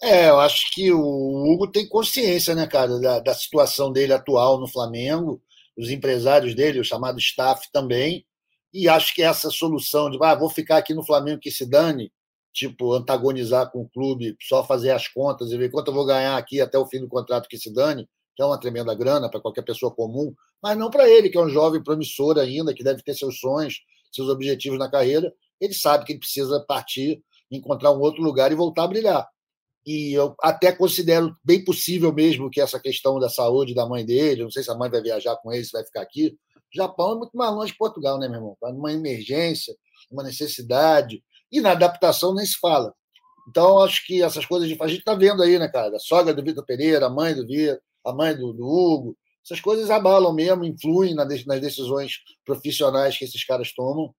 [0.00, 4.60] É, eu acho que o Hugo tem consciência, né, cara, da, da situação dele atual
[4.60, 5.42] no Flamengo,
[5.76, 8.24] os empresários dele, o chamado staff também,
[8.72, 12.12] e acho que essa solução de, ah, vou ficar aqui no Flamengo que se dane,
[12.58, 16.36] tipo, antagonizar com o clube, só fazer as contas e ver quanto eu vou ganhar
[16.36, 19.40] aqui até o fim do contrato que se dane, que é uma tremenda grana para
[19.40, 23.02] qualquer pessoa comum, mas não para ele, que é um jovem promissor ainda, que deve
[23.02, 23.80] ter seus sonhos,
[24.10, 28.56] seus objetivos na carreira, ele sabe que ele precisa partir, encontrar um outro lugar e
[28.56, 29.28] voltar a brilhar.
[29.86, 34.42] e eu até considero bem possível mesmo que essa questão da saúde da mãe dele,
[34.42, 36.36] não sei se a mãe vai viajar com ele, se vai ficar aqui.
[36.74, 38.56] O Japão é muito mais longe de Portugal, né, meu irmão?
[38.60, 39.74] Uma emergência,
[40.10, 42.94] uma necessidade, e na adaptação nem se fala.
[43.48, 44.76] Então, acho que essas coisas de.
[44.80, 45.96] A gente está vendo aí, né, cara?
[45.96, 49.16] A sogra do Vitor Pereira, a mãe do Vitor, a mãe do, do, Hugo.
[49.44, 54.14] Essas coisas abalam mesmo, influem nas decisões profissionais que esses caras tomam.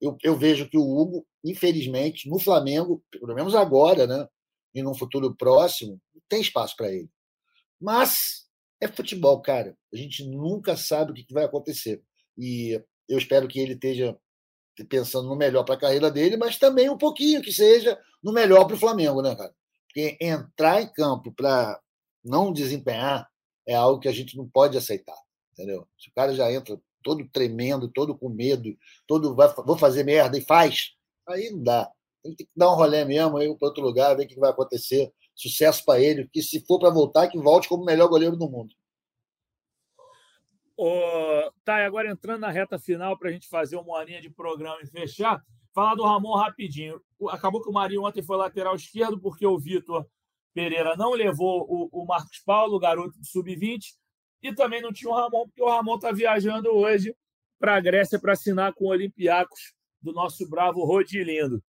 [0.00, 4.26] Eu, eu vejo que o Hugo, infelizmente, no Flamengo, pelo menos agora, né?
[4.74, 7.08] E num futuro próximo, tem espaço para ele.
[7.80, 8.46] Mas
[8.80, 9.76] é futebol, cara.
[9.92, 12.02] A gente nunca sabe o que vai acontecer.
[12.36, 14.18] E eu espero que ele esteja
[14.82, 18.64] pensando no melhor para a carreira dele, mas também um pouquinho que seja no melhor
[18.64, 19.54] para o Flamengo, né, cara?
[19.86, 21.78] Porque entrar em campo para
[22.24, 23.28] não desempenhar
[23.66, 25.16] é algo que a gente não pode aceitar,
[25.52, 25.86] entendeu?
[25.98, 30.36] Se o cara já entra todo tremendo, todo com medo, todo vai, vou fazer merda
[30.36, 30.92] e faz,
[31.28, 31.92] aí não dá.
[32.24, 34.50] Ele tem que dar um rolê mesmo, ir para outro lugar, ver o que vai
[34.50, 35.12] acontecer.
[35.34, 38.48] Sucesso para ele, que se for para voltar, que volte como o melhor goleiro do
[38.48, 38.74] mundo.
[40.76, 44.78] Oh, tá, agora entrando na reta final para a gente fazer uma horinha de programa
[44.82, 45.40] e fechar,
[45.72, 47.00] falar do Ramon rapidinho.
[47.30, 50.06] Acabou que o Marinho ontem foi lateral esquerdo porque o Vitor
[50.52, 53.94] Pereira não levou o, o Marcos Paulo, o garoto do sub-20,
[54.42, 57.14] e também não tinha o Ramon, porque o Ramon está viajando hoje
[57.58, 59.72] para a Grécia para assinar com o Olympiacos
[60.02, 61.62] do nosso bravo Rodilindo.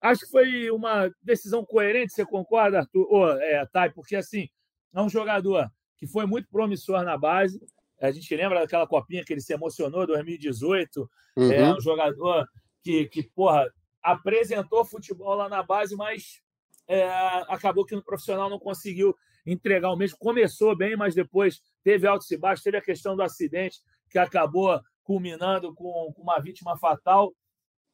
[0.00, 3.06] Acho que foi uma decisão coerente, você concorda, Arthur?
[3.10, 4.48] Oh, é, Thay, porque assim,
[4.94, 7.60] é um jogador que foi muito promissor na base,
[8.02, 11.08] a gente lembra daquela copinha que ele se emocionou, 2018.
[11.36, 11.52] Uhum.
[11.52, 12.44] É um jogador
[12.82, 13.64] que, que, porra,
[14.02, 16.42] apresentou futebol lá na base, mas
[16.88, 17.08] é,
[17.48, 19.14] acabou que no profissional não conseguiu
[19.46, 20.18] entregar o mesmo.
[20.18, 22.64] Começou bem, mas depois teve altos e baixos.
[22.64, 23.78] Teve a questão do acidente,
[24.10, 27.32] que acabou culminando com, com uma vítima fatal.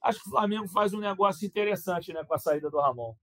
[0.02, 3.14] Acho que o Flamengo faz um negócio interessante né, com a saída do Ramon.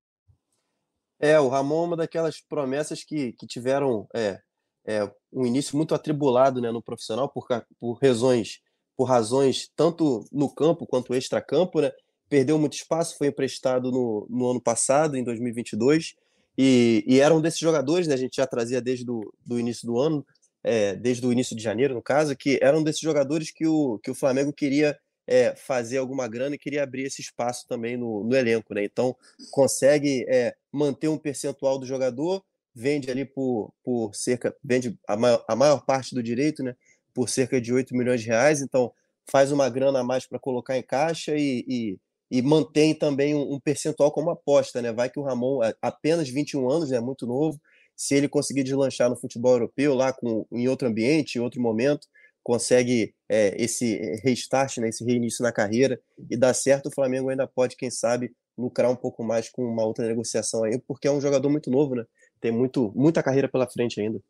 [1.19, 4.39] É, o Ramon é uma daquelas promessas que, que tiveram é,
[4.85, 7.47] é, um início muito atribulado né, no profissional por,
[7.79, 8.59] por razões
[8.95, 11.91] por razões tanto no campo quanto extra-campo, né?
[12.29, 16.15] Perdeu muito espaço, foi emprestado no, no ano passado, em 2022,
[16.57, 18.13] e, e era um desses jogadores, né?
[18.13, 20.25] A gente já trazia desde do início do ano,
[20.63, 24.09] é, desde o início de janeiro, no caso, que eram desses jogadores que o, que
[24.09, 28.35] o Flamengo queria é, fazer alguma grana e queria abrir esse espaço também no, no
[28.35, 28.83] elenco, né?
[28.83, 29.15] Então,
[29.51, 32.43] consegue é, manter um percentual do jogador,
[32.75, 36.75] vende ali por, por cerca, vende a maior, a maior parte do direito, né?
[37.13, 38.91] Por cerca de 8 milhões de reais, então
[39.31, 41.99] faz uma grana a mais para colocar em caixa e, e,
[42.29, 44.91] e mantém também um, um, percentual como aposta, né?
[44.91, 47.59] Vai que o Ramon, apenas 21 anos, é né, muito novo,
[47.95, 52.07] se ele conseguir deslanchar no futebol europeu, lá com, em outro ambiente, em outro momento,
[52.43, 55.99] consegue é, esse restart, né, esse reinício na carreira
[56.29, 59.83] e dá certo, o Flamengo ainda pode, quem sabe, lucrar um pouco mais com uma
[59.83, 62.05] outra negociação aí, porque é um jogador muito novo, né?
[62.39, 64.21] Tem muito, muita carreira pela frente ainda.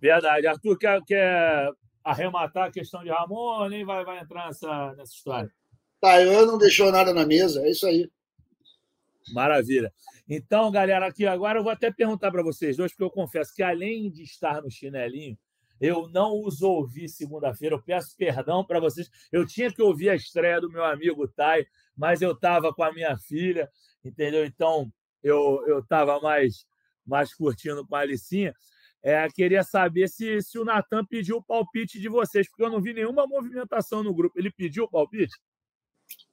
[0.00, 0.46] Verdade.
[0.46, 1.70] Arthur, quer, quer
[2.04, 5.50] arrematar a questão de Ramon ou nem vai, vai entrar nessa, nessa história?
[6.00, 8.10] Tá, eu não deixou nada na mesa, é isso aí.
[9.32, 9.92] Maravilha.
[10.28, 13.62] Então, galera, aqui agora eu vou até perguntar para vocês dois, porque eu confesso que
[13.62, 15.36] além de estar no chinelinho,
[15.80, 17.74] eu não os ouvi segunda-feira.
[17.74, 19.10] Eu peço perdão para vocês.
[19.32, 21.66] Eu tinha que ouvir a estreia do meu amigo Tai,
[21.96, 23.68] mas eu estava com a minha filha,
[24.04, 24.44] entendeu?
[24.44, 24.90] Então
[25.22, 26.66] eu estava mais
[27.06, 28.54] mais curtindo com a Alicinha,
[29.02, 32.80] é, queria saber se, se o Natan pediu o palpite de vocês, porque eu não
[32.80, 34.36] vi nenhuma movimentação no grupo.
[34.38, 35.32] Ele pediu o palpite?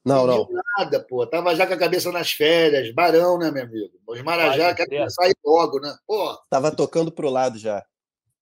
[0.03, 0.47] Não, não.
[0.77, 1.25] Nada, pô.
[1.25, 2.93] Tava já com a cabeça nas férias.
[2.93, 3.93] Barão, né, meu amigo?
[4.07, 5.95] Os Marajá quer sair logo, né?
[6.07, 6.35] Pô.
[6.49, 7.85] Tava tocando pro lado já.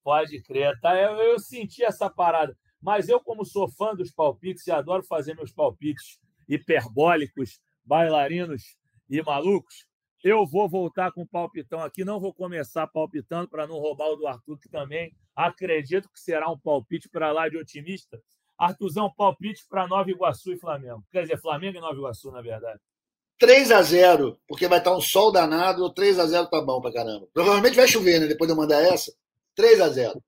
[0.03, 0.97] Pode crer, tá?
[0.97, 2.57] Eu, eu senti essa parada.
[2.81, 8.77] Mas eu, como sou fã dos palpites e adoro fazer meus palpites hiperbólicos, bailarinos
[9.09, 9.85] e malucos,
[10.23, 14.15] eu vou voltar com o palpitão aqui, não vou começar palpitando para não roubar o
[14.15, 18.21] do Arthur, que também acredito que será um palpite para lá de otimista.
[18.57, 21.03] Arthurzão, palpite para Nova Iguaçu e Flamengo.
[21.11, 22.79] Quer dizer, Flamengo e Nova Iguaçu, na verdade.
[23.39, 25.91] 3 a 0 porque vai estar um sol danado.
[25.91, 27.27] 3 a 0 tá bom para caramba.
[27.33, 28.27] Provavelmente vai chover, né?
[28.27, 29.11] Depois de eu mandar essa.
[29.55, 30.23] 3 a 0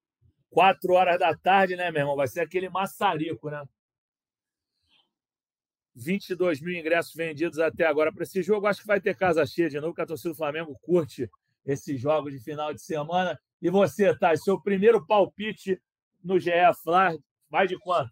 [0.49, 2.15] 4 horas da tarde, né, meu irmão?
[2.15, 3.63] Vai ser aquele maçarico, né?
[5.95, 8.67] 22 mil ingressos vendidos até agora para esse jogo.
[8.67, 11.29] Acho que vai ter casa cheia de novo, que a torcida do Flamengo curte
[11.65, 13.39] esses jogos de final de semana.
[13.61, 14.35] E você, tá?
[14.35, 15.81] Seu primeiro palpite
[16.23, 16.51] no GE
[16.83, 17.15] Fla,
[17.49, 18.11] vai de quanto?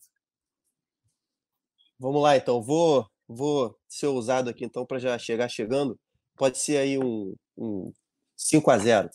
[2.00, 2.62] Vamos lá, então.
[2.62, 6.00] Vou, vou ser ousado aqui, então, para já chegar chegando.
[6.36, 7.92] Pode ser aí um, um
[8.36, 9.10] 5 a 0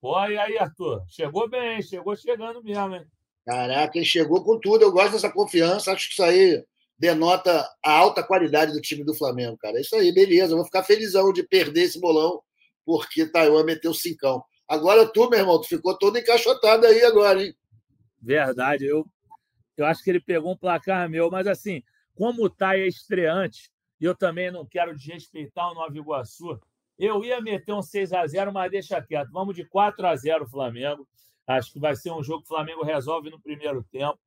[0.00, 1.02] Pô, e aí, Arthur?
[1.08, 3.04] Chegou bem, chegou chegando mesmo, hein?
[3.44, 4.82] Caraca, ele chegou com tudo.
[4.82, 5.90] Eu gosto dessa confiança.
[5.90, 6.64] Acho que isso aí
[6.98, 9.78] denota a alta qualidade do time do Flamengo, cara.
[9.78, 10.52] É isso aí, beleza.
[10.52, 12.42] Eu vou ficar felizão de perder esse bolão,
[12.84, 14.42] porque Taiwan meteu cincão.
[14.66, 17.54] Agora tu, meu irmão, tu ficou todo encaixotado aí agora, hein?
[18.20, 19.06] Verdade, eu,
[19.76, 21.82] eu acho que ele pegou um placar meu, mas assim,
[22.14, 23.70] como o Tai é estreante,
[24.00, 26.60] e eu também não quero desrespeitar o Nova Iguaçu,
[26.98, 29.30] eu ia meter um 6 a 0 mas deixa quieto.
[29.30, 31.06] Vamos de 4 a 0 Flamengo.
[31.46, 34.18] Acho que vai ser um jogo que o Flamengo resolve no primeiro tempo.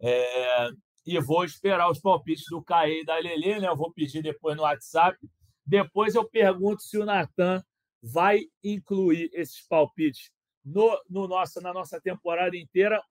[0.00, 0.68] É...
[1.08, 3.66] E vou esperar os palpites do Caê e da Lelê, né?
[3.66, 5.16] Eu vou pedir depois no WhatsApp.
[5.64, 7.64] Depois eu pergunto se o Natan
[8.02, 10.30] vai incluir esses palpites
[10.62, 13.02] no, no nossa, na nossa temporada inteira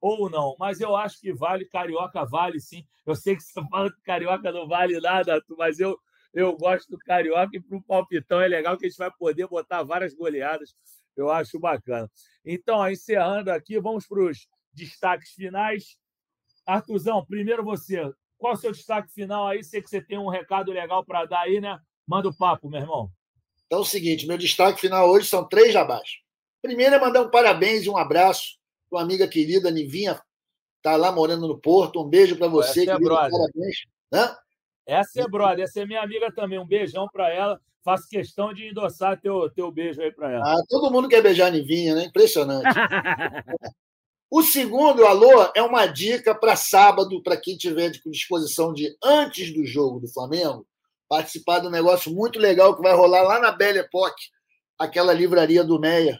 [0.00, 0.56] ou não.
[0.58, 2.84] Mas eu acho que vale, Carioca vale sim.
[3.06, 5.96] Eu sei que você fala que Carioca não vale nada, mas eu,
[6.32, 9.46] eu gosto do Carioca e para o palpitão é legal que a gente vai poder
[9.46, 10.74] botar várias goleadas.
[11.16, 12.10] Eu acho bacana.
[12.44, 15.96] Então, encerrando aqui, vamos para os destaques finais.
[16.66, 18.10] Artuzão, primeiro você.
[18.38, 19.62] Qual é o seu destaque final aí?
[19.62, 21.78] Sei que você tem um recado legal para dar aí, né?
[22.06, 23.10] Manda o papo, meu irmão.
[23.66, 26.18] Então é o seguinte, meu destaque final hoje são três jabás.
[26.60, 28.58] Primeiro é mandar um parabéns e um abraço
[28.88, 30.20] para uma amiga querida, Nivinha,
[30.76, 32.02] está lá morando no Porto.
[32.02, 33.30] Um beijo para você, Essa é brother.
[33.30, 33.76] Parabéns.
[34.12, 34.36] Hã?
[34.86, 36.58] Essa é brother, essa é minha amiga também.
[36.58, 37.60] Um beijão para ela.
[37.82, 40.42] Faço questão de endossar teu, teu beijo aí para ela.
[40.42, 42.04] Ah, todo mundo quer beijar a Nivinha, né?
[42.04, 42.64] Impressionante.
[44.36, 49.54] o segundo, alô, é uma dica para sábado, para quem tiver com disposição de antes
[49.54, 50.66] do jogo do Flamengo,
[51.08, 54.24] participar de um negócio muito legal que vai rolar lá na Belle Époque,
[54.76, 56.18] aquela livraria do Meia,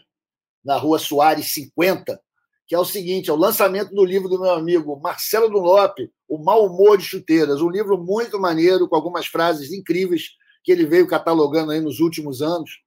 [0.63, 2.17] na rua Soares 50,
[2.65, 6.37] que é o seguinte: é o lançamento do livro do meu amigo Marcelo Dunlop, O
[6.37, 10.29] Mal Humor de Chuteiras, um livro muito maneiro, com algumas frases incríveis
[10.63, 12.79] que ele veio catalogando aí nos últimos anos.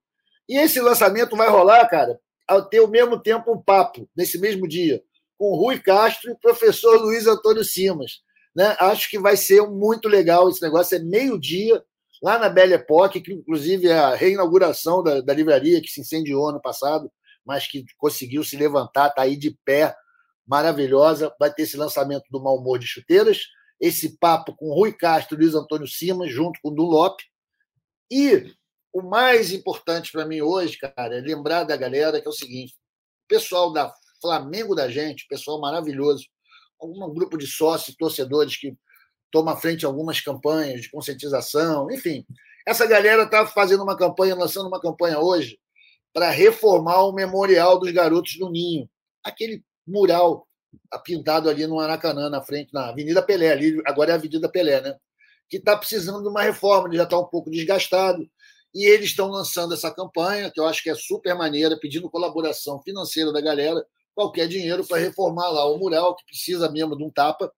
[0.48, 2.18] E esse lançamento vai rolar, cara,
[2.48, 5.02] ao ter ao mesmo tempo um papo, nesse mesmo dia,
[5.38, 8.20] com Rui Castro e o professor Luiz Antônio Simas.
[8.54, 8.76] Né?
[8.80, 10.96] Acho que vai ser muito legal esse negócio.
[10.96, 11.82] É meio-dia,
[12.20, 16.48] lá na Belle Époque, que inclusive é a reinauguração da, da livraria que se incendiou
[16.48, 17.10] ano passado,
[17.44, 19.94] mas que conseguiu se levantar, está aí de pé,
[20.46, 21.32] maravilhosa.
[21.38, 23.42] Vai ter esse lançamento do Mal Humor de Chuteiras,
[23.80, 27.20] esse papo com Rui Castro e Luiz Antônio Simas, junto com o Dunlop.
[28.10, 28.52] E
[28.92, 32.72] o mais importante para mim hoje, cara, é lembrar da galera que é o seguinte:
[32.72, 36.26] o pessoal da Flamengo da gente, pessoal maravilhoso,
[36.80, 38.76] algum grupo de sócios, torcedores que
[39.30, 42.24] toma frente a algumas campanhas de conscientização, enfim.
[42.66, 45.58] Essa galera está fazendo uma campanha, lançando uma campanha hoje
[46.12, 48.88] para reformar o memorial dos garotos do Ninho,
[49.22, 50.46] aquele mural
[51.04, 54.80] pintado ali no Maracanã, na frente, na Avenida Pelé, ali, agora é a Avenida Pelé,
[54.80, 54.96] né?
[55.48, 58.28] Que está precisando de uma reforma, ele já está um pouco desgastado.
[58.74, 62.82] E eles estão lançando essa campanha, que eu acho que é super maneira, pedindo colaboração
[62.82, 63.84] financeira da galera,
[64.18, 67.52] qualquer dinheiro para reformar lá o mural, que precisa mesmo de um tapa.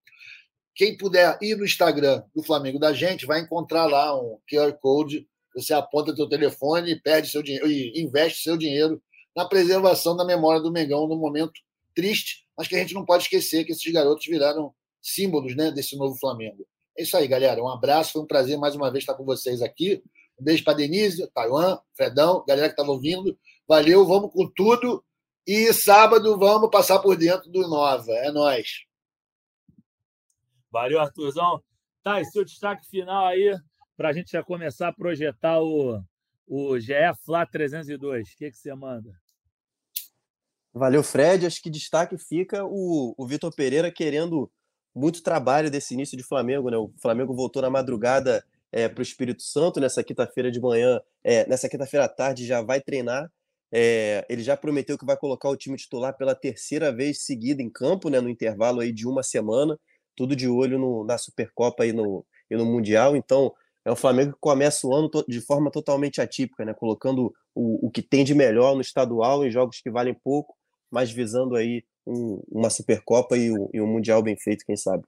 [0.75, 5.27] Quem puder ir no Instagram do Flamengo da gente, vai encontrar lá um QR Code.
[5.55, 9.03] Você aponta seu telefone e perde seu dinheiro e investe seu dinheiro
[9.35, 11.55] na preservação da memória do Mengão num momento
[11.95, 15.97] triste, mas que a gente não pode esquecer que esses garotos viraram símbolos né, desse
[15.97, 16.67] novo Flamengo.
[16.95, 17.63] É isso aí, galera.
[17.63, 20.03] Um abraço, foi um prazer mais uma vez estar com vocês aqui.
[20.39, 23.35] Um beijo para Denise, Taiwan, Fredão, galera que estava ouvindo.
[23.67, 25.03] Valeu, vamos com tudo.
[25.53, 28.13] E sábado vamos passar por dentro do Nova.
[28.13, 28.85] É nós.
[30.71, 31.61] Valeu, Arthurzão.
[32.05, 33.59] Tá, e seu destaque final aí,
[33.97, 36.01] para a gente já começar a projetar o,
[36.47, 36.93] o GE
[37.25, 38.29] Fla 302.
[38.29, 39.11] O que, que você manda?
[40.73, 41.45] Valeu, Fred.
[41.45, 44.49] Acho que destaque fica o, o Vitor Pereira querendo
[44.95, 46.71] muito trabalho desse início de Flamengo.
[46.71, 46.77] Né?
[46.77, 51.45] O Flamengo voltou na madrugada é, para o Espírito Santo nessa quinta-feira de manhã, é,
[51.49, 53.29] nessa quinta-feira à tarde já vai treinar.
[53.73, 57.71] É, ele já prometeu que vai colocar o time titular pela terceira vez seguida em
[57.71, 59.79] campo, né, no intervalo aí de uma semana
[60.21, 63.17] tudo de olho no, na Supercopa e no, e no Mundial.
[63.17, 63.55] Então,
[63.87, 66.75] é o Flamengo que começa o ano de forma totalmente atípica, né?
[66.75, 70.55] colocando o, o que tem de melhor no estadual em jogos que valem pouco,
[70.91, 75.05] mas visando aí um, uma Supercopa e um, e um Mundial bem feito, quem sabe.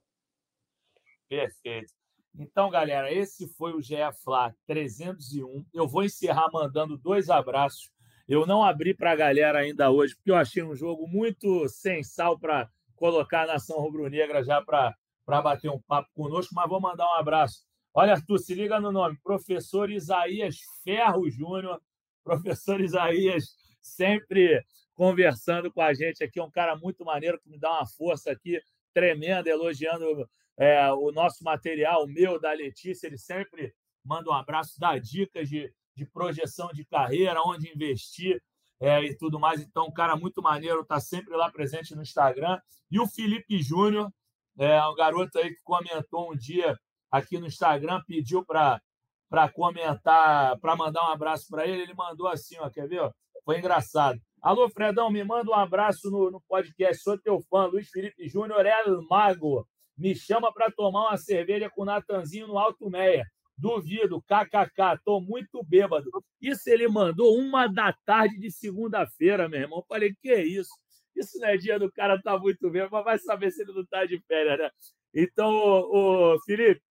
[1.28, 1.92] Perfeito.
[2.38, 5.66] Então, galera, esse foi o GE Fla 301.
[5.74, 7.90] Eu vou encerrar mandando dois abraços.
[8.28, 12.02] Eu não abri para a galera ainda hoje, porque eu achei um jogo muito sem
[12.02, 14.94] sal para colocar a nação rubro-negra já para
[15.26, 17.64] bater um papo conosco, mas vou mandar um abraço.
[17.94, 21.80] Olha, Arthur, se liga no nome, professor Isaías Ferro Júnior,
[22.24, 23.44] professor Isaías
[23.80, 24.64] sempre
[24.94, 28.30] conversando com a gente aqui, é um cara muito maneiro que me dá uma força
[28.30, 28.60] aqui
[28.94, 34.78] tremenda, elogiando é, o nosso material, o meu, da Letícia, ele sempre manda um abraço,
[34.78, 38.42] dá dicas de, de projeção de carreira, onde investir
[38.80, 39.60] é, e tudo mais.
[39.60, 42.58] Então, um cara muito maneiro, está sempre lá presente no Instagram.
[42.90, 44.10] E o Felipe Júnior,
[44.58, 46.76] é um garoto aí que comentou um dia
[47.10, 48.80] aqui no Instagram, pediu para
[49.28, 51.84] para comentar, para mandar um abraço para ele.
[51.84, 53.10] Ele mandou assim, ó, quer ver?
[53.46, 54.20] Foi engraçado.
[54.42, 57.02] Alô, Fredão, me manda um abraço no, no podcast.
[57.02, 58.74] Sou teu fã, Luiz Felipe Júnior é
[59.08, 59.66] mago.
[59.96, 63.24] Me chama para tomar uma cerveja com o Natanzinho no Alto Meia.
[63.56, 66.10] Duvido, kkk, tô muito bêbado.
[66.40, 69.84] Isso ele mandou uma da tarde de segunda-feira, meu irmão.
[69.88, 70.70] falei, que isso?
[71.14, 73.84] Isso não é dia do cara tá muito bêbado, mas vai saber se ele não
[73.86, 74.70] tá de férias, né?
[75.14, 76.82] Então, ô, Felipe,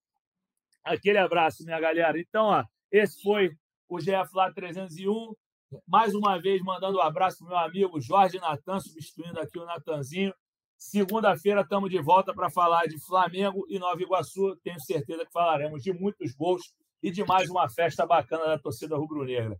[0.83, 2.19] aquele abraço, minha galera.
[2.19, 3.51] Então, ó, esse foi
[3.89, 5.33] o GF lá 301.
[5.87, 10.33] Mais uma vez, mandando um abraço para meu amigo Jorge Natan, substituindo aqui o Natanzinho.
[10.81, 14.55] Segunda-feira estamos de volta para falar de Flamengo e Nova Iguaçu.
[14.63, 16.73] Tenho certeza que falaremos de muitos gols
[17.03, 19.55] e de mais uma festa bacana da torcida rubro-negra.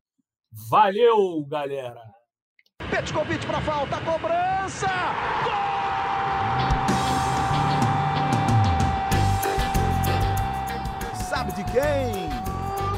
[0.67, 2.01] Valeu, galera!
[2.89, 4.87] Petkovic para falta, cobrança!
[5.43, 5.53] Gol!
[11.13, 12.29] Sabe de quem?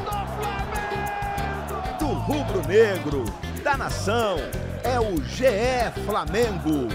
[0.06, 2.00] Do Flamengo!
[2.00, 3.26] Do rubro-negro,
[3.62, 4.38] da nação,
[4.82, 6.88] é o GE Flamengo.